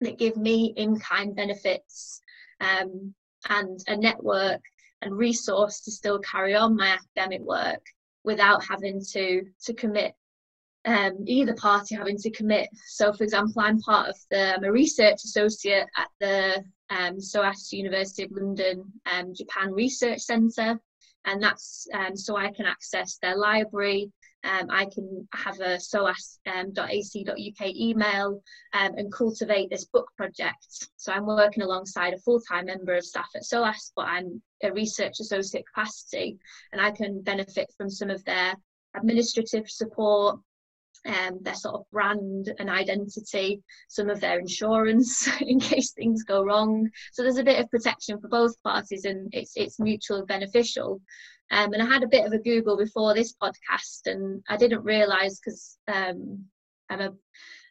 that 0.00 0.18
give 0.18 0.36
me 0.36 0.74
in 0.76 0.98
kind 0.98 1.34
benefits 1.34 2.20
um, 2.60 3.14
and 3.48 3.80
a 3.88 3.96
network 3.96 4.60
and 5.02 5.16
resource 5.16 5.80
to 5.82 5.90
still 5.90 6.18
carry 6.20 6.54
on 6.54 6.76
my 6.76 6.88
academic 6.88 7.42
work 7.42 7.84
without 8.24 8.64
having 8.64 9.00
to 9.12 9.42
to 9.64 9.74
commit 9.74 10.14
um, 10.86 11.24
either 11.26 11.54
party 11.54 11.96
having 11.96 12.16
to 12.18 12.30
commit. 12.30 12.68
So, 12.86 13.12
for 13.12 13.24
example, 13.24 13.60
I'm 13.60 13.80
part 13.80 14.08
of 14.08 14.16
the, 14.30 14.54
I'm 14.54 14.64
a 14.64 14.72
research 14.72 15.24
associate 15.24 15.86
at 15.96 16.08
the 16.20 16.64
um, 16.90 17.20
SOAS 17.20 17.72
University 17.72 18.24
of 18.24 18.30
London 18.32 18.84
um, 19.10 19.34
Japan 19.34 19.72
Research 19.72 20.20
Centre, 20.20 20.80
and 21.24 21.42
that's 21.42 21.86
um, 21.92 22.16
so 22.16 22.36
I 22.36 22.50
can 22.52 22.66
access 22.66 23.18
their 23.20 23.36
library. 23.36 24.10
Um, 24.44 24.68
I 24.70 24.86
can 24.86 25.26
have 25.34 25.58
a 25.58 25.76
soas.ac.uk 25.76 27.26
um, 27.26 27.72
email 27.74 28.42
and 28.72 29.12
cultivate 29.12 29.70
this 29.70 29.86
book 29.86 30.08
project. 30.16 30.88
So 30.96 31.12
I'm 31.12 31.26
working 31.26 31.64
alongside 31.64 32.14
a 32.14 32.18
full-time 32.18 32.66
member 32.66 32.94
of 32.94 33.04
staff 33.04 33.28
at 33.34 33.44
SOAS, 33.44 33.92
but 33.96 34.06
I'm 34.06 34.40
a 34.62 34.72
research 34.72 35.18
associate 35.18 35.64
capacity, 35.66 36.38
and 36.72 36.80
I 36.80 36.92
can 36.92 37.22
benefit 37.22 37.72
from 37.76 37.90
some 37.90 38.08
of 38.08 38.24
their 38.24 38.54
administrative 38.94 39.68
support, 39.68 40.38
um, 41.06 41.38
their 41.42 41.54
sort 41.54 41.76
of 41.76 41.90
brand 41.92 42.52
and 42.58 42.70
identity, 42.70 43.62
some 43.88 44.08
of 44.08 44.20
their 44.20 44.38
insurance 44.38 45.28
in 45.40 45.60
case 45.60 45.92
things 45.92 46.24
go 46.24 46.42
wrong. 46.42 46.88
So 47.12 47.22
there's 47.22 47.38
a 47.38 47.44
bit 47.44 47.60
of 47.60 47.70
protection 47.70 48.20
for 48.20 48.28
both 48.28 48.60
parties, 48.62 49.04
and 49.04 49.28
it's 49.32 49.52
it's 49.56 49.78
mutually 49.78 50.22
beneficial. 50.26 51.00
Um, 51.50 51.72
and 51.72 51.82
I 51.82 51.86
had 51.86 52.02
a 52.02 52.08
bit 52.08 52.26
of 52.26 52.32
a 52.32 52.38
Google 52.38 52.76
before 52.76 53.14
this 53.14 53.34
podcast, 53.40 54.06
and 54.06 54.42
I 54.48 54.56
didn't 54.56 54.84
realise 54.84 55.38
because 55.38 55.78
um, 55.88 56.44
I'm 56.90 57.00
a 57.00 57.12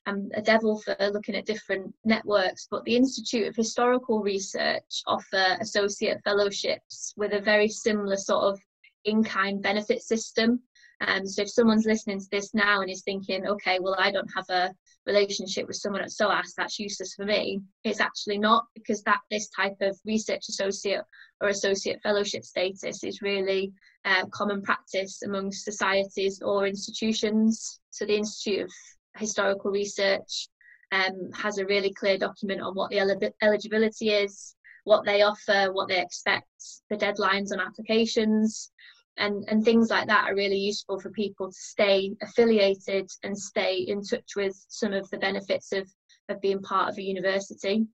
I'm 0.07 0.29
a 0.35 0.41
devil 0.41 0.79
for 0.79 0.95
looking 1.11 1.35
at 1.35 1.45
different 1.45 1.93
networks, 2.03 2.67
but 2.69 2.83
the 2.83 2.95
Institute 2.95 3.47
of 3.47 3.55
Historical 3.55 4.21
Research 4.21 5.01
offer 5.07 5.57
associate 5.59 6.21
fellowships 6.23 7.13
with 7.17 7.33
a 7.33 7.41
very 7.41 7.67
similar 7.67 8.15
sort 8.15 8.43
of 8.43 8.59
in-kind 9.05 9.63
benefit 9.63 10.03
system. 10.03 10.61
Um, 11.01 11.25
so 11.25 11.41
if 11.41 11.49
someone's 11.49 11.85
listening 11.85 12.19
to 12.19 12.27
this 12.31 12.53
now 12.53 12.81
and 12.81 12.89
is 12.89 13.03
thinking, 13.03 13.45
okay, 13.45 13.79
well, 13.79 13.95
I 13.97 14.11
don't 14.11 14.31
have 14.35 14.49
a 14.49 14.73
relationship 15.05 15.67
with 15.67 15.75
someone 15.75 16.01
at 16.01 16.11
SOAS, 16.11 16.53
that's 16.55 16.79
useless 16.79 17.13
for 17.15 17.25
me. 17.25 17.61
It's 17.83 17.99
actually 17.99 18.37
not 18.37 18.65
because 18.73 19.03
that 19.03 19.19
this 19.29 19.49
type 19.49 19.75
of 19.81 19.97
research 20.05 20.47
associate 20.49 21.01
or 21.41 21.49
associate 21.49 22.01
fellowship 22.01 22.43
status 22.43 23.03
is 23.03 23.21
really 23.21 23.73
uh, 24.05 24.25
common 24.31 24.61
practice 24.61 25.21
amongst 25.23 25.65
societies 25.65 26.41
or 26.41 26.65
institutions. 26.65 27.79
So 27.89 28.05
the 28.05 28.17
Institute 28.17 28.61
of 28.61 28.71
Historical 29.17 29.71
Research 29.71 30.47
um, 30.91 31.31
has 31.33 31.57
a 31.57 31.65
really 31.65 31.93
clear 31.93 32.17
document 32.17 32.61
on 32.61 32.73
what 32.73 32.89
the 32.89 32.99
el- 32.99 33.33
eligibility 33.41 34.09
is, 34.11 34.55
what 34.85 35.03
they 35.03 35.23
offer, 35.23 35.73
what 35.73 35.89
they 35.89 35.99
expect, 35.99 36.47
the 36.89 36.95
deadlines 36.95 37.51
on 37.51 37.59
applications 37.59 38.71
and 39.17 39.45
and 39.47 39.63
things 39.63 39.89
like 39.89 40.07
that 40.07 40.25
are 40.25 40.35
really 40.35 40.57
useful 40.57 40.99
for 40.99 41.09
people 41.11 41.47
to 41.47 41.57
stay 41.57 42.11
affiliated 42.21 43.09
and 43.23 43.37
stay 43.37 43.77
in 43.87 44.01
touch 44.01 44.35
with 44.35 44.55
some 44.69 44.93
of 44.93 45.09
the 45.09 45.17
benefits 45.17 45.71
of 45.71 45.89
of 46.29 46.41
being 46.41 46.61
part 46.61 46.89
of 46.89 46.97
a 46.97 47.01
university. 47.01 47.85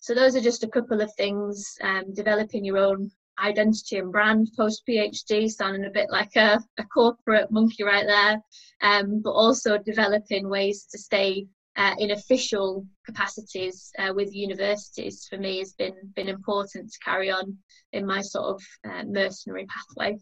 So 0.00 0.14
those 0.14 0.36
are 0.36 0.40
just 0.40 0.64
a 0.64 0.68
couple 0.68 1.00
of 1.00 1.10
things 1.14 1.78
um, 1.82 2.12
developing 2.12 2.64
your 2.64 2.78
own 2.78 3.10
identity 3.42 3.98
and 3.98 4.12
brand 4.12 4.48
post 4.56 4.82
phd 4.88 5.50
sounding 5.50 5.86
a 5.86 5.90
bit 5.90 6.08
like 6.10 6.36
a, 6.36 6.60
a 6.78 6.84
corporate 6.84 7.50
monkey 7.50 7.82
right 7.82 8.06
there 8.06 8.40
um, 8.82 9.20
but 9.22 9.32
also 9.32 9.76
developing 9.78 10.48
ways 10.48 10.86
to 10.90 10.98
stay 10.98 11.46
uh, 11.76 11.94
in 11.98 12.12
official 12.12 12.86
capacities 13.04 13.90
uh, 13.98 14.12
with 14.14 14.34
universities 14.34 15.26
for 15.28 15.38
me 15.38 15.58
has 15.58 15.72
been 15.72 15.94
been 16.14 16.28
important 16.28 16.90
to 16.90 16.98
carry 17.04 17.30
on 17.30 17.56
in 17.92 18.06
my 18.06 18.20
sort 18.20 18.46
of 18.46 18.62
uh, 18.88 19.02
mercenary 19.04 19.66
pathway. 19.66 20.18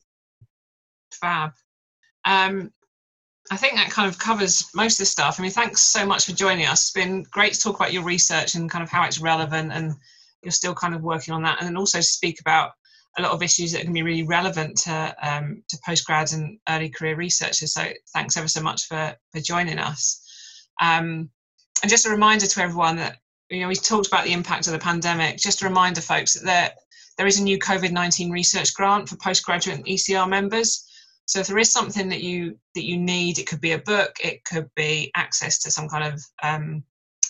Fab. 1.12 1.52
Um, 2.24 2.70
I 3.50 3.56
think 3.56 3.74
that 3.74 3.90
kind 3.90 4.08
of 4.08 4.18
covers 4.18 4.64
most 4.74 4.94
of 4.94 4.98
the 4.98 5.06
stuff. 5.06 5.38
I 5.38 5.42
mean, 5.42 5.50
thanks 5.50 5.82
so 5.82 6.06
much 6.06 6.26
for 6.26 6.32
joining 6.32 6.66
us. 6.66 6.82
It's 6.82 6.92
been 6.92 7.24
great 7.24 7.52
to 7.54 7.60
talk 7.60 7.76
about 7.76 7.92
your 7.92 8.04
research 8.04 8.54
and 8.54 8.70
kind 8.70 8.84
of 8.84 8.90
how 8.90 9.04
it's 9.04 9.20
relevant, 9.20 9.72
and 9.72 9.94
you're 10.42 10.52
still 10.52 10.74
kind 10.74 10.94
of 10.94 11.02
working 11.02 11.34
on 11.34 11.42
that, 11.42 11.58
and 11.58 11.68
then 11.68 11.76
also 11.76 12.00
speak 12.00 12.40
about 12.40 12.70
a 13.18 13.22
lot 13.22 13.32
of 13.32 13.42
issues 13.42 13.72
that 13.72 13.82
can 13.82 13.92
be 13.92 14.02
really 14.02 14.22
relevant 14.22 14.76
to 14.78 15.14
um, 15.20 15.62
to 15.68 15.76
postgrads 15.86 16.34
and 16.34 16.58
early 16.68 16.88
career 16.88 17.16
researchers. 17.16 17.74
So 17.74 17.86
thanks 18.14 18.36
ever 18.36 18.48
so 18.48 18.62
much 18.62 18.86
for 18.86 19.14
for 19.32 19.40
joining 19.40 19.78
us. 19.78 20.20
Um, 20.80 21.30
and 21.82 21.90
just 21.90 22.06
a 22.06 22.10
reminder 22.10 22.46
to 22.46 22.62
everyone 22.62 22.96
that 22.96 23.18
you 23.50 23.60
know 23.60 23.68
we 23.68 23.74
talked 23.74 24.06
about 24.06 24.24
the 24.24 24.32
impact 24.32 24.66
of 24.66 24.72
the 24.72 24.78
pandemic. 24.78 25.36
Just 25.36 25.62
a 25.62 25.68
reminder, 25.68 26.00
folks, 26.00 26.34
that 26.34 26.44
there 26.44 26.72
there 27.18 27.26
is 27.26 27.38
a 27.38 27.42
new 27.42 27.58
COVID 27.58 27.90
nineteen 27.90 28.30
research 28.30 28.72
grant 28.74 29.08
for 29.08 29.16
postgraduate 29.16 29.76
and 29.76 29.86
ECR 29.86 30.28
members. 30.28 30.88
So 31.26 31.40
if 31.40 31.46
there 31.46 31.58
is 31.58 31.72
something 31.72 32.08
that 32.08 32.22
you 32.22 32.58
that 32.74 32.84
you 32.84 32.96
need, 32.96 33.38
it 33.38 33.46
could 33.46 33.60
be 33.60 33.72
a 33.72 33.78
book, 33.78 34.16
it 34.22 34.44
could 34.44 34.70
be 34.74 35.10
access 35.14 35.58
to 35.60 35.70
some 35.70 35.88
kind 35.88 36.12
of 36.12 36.22
um, 36.42 36.84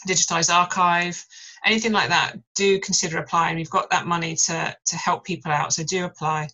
digitized 0.07 0.53
archive, 0.53 1.25
anything 1.65 1.93
like 1.93 2.09
that. 2.09 2.37
Do 2.55 2.79
consider 2.81 3.19
applying. 3.19 3.57
We've 3.57 3.71
got 3.71 3.91
that 3.91 4.07
money 4.07 4.37
to 4.47 4.77
to 4.87 4.97
help 4.97 5.25
people 5.25 5.51
out, 5.51 5.73
so 5.73 5.83
do 5.85 6.05
apply. 6.05 6.49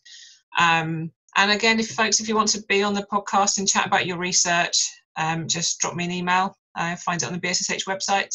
Um, 0.59 1.13
and 1.37 1.53
again, 1.53 1.79
if 1.79 1.91
folks, 1.91 2.21
if 2.21 2.29
you 2.29 2.35
want 2.35 2.49
to 2.51 2.63
be 2.69 2.83
on 2.83 2.95
the 2.95 3.07
podcast 3.13 3.59
and 3.59 3.69
chat 3.69 3.87
about 3.87 4.07
your 4.07 4.19
research, 4.19 4.89
um, 5.17 5.47
just 5.47 5.79
drop 5.79 5.95
me 5.95 6.05
an 6.05 6.11
email 6.11 6.57
uh, 6.79 6.97
find 6.97 7.23
it 7.23 7.27
on 7.27 7.33
the 7.33 7.41
BSSH 7.41 7.85
website. 7.85 8.35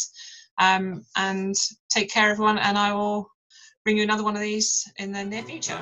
Um, 0.60 1.04
and 1.16 1.56
take 1.90 2.12
care, 2.12 2.30
everyone, 2.30 2.60
and 2.60 2.78
I 2.78 2.94
will 2.94 3.32
bring 3.84 3.98
you 3.98 4.04
another 4.04 4.24
one 4.24 4.36
of 4.36 4.42
these 4.42 4.88
in 4.98 5.12
the 5.12 5.24
near 5.24 5.44
future. 5.44 5.80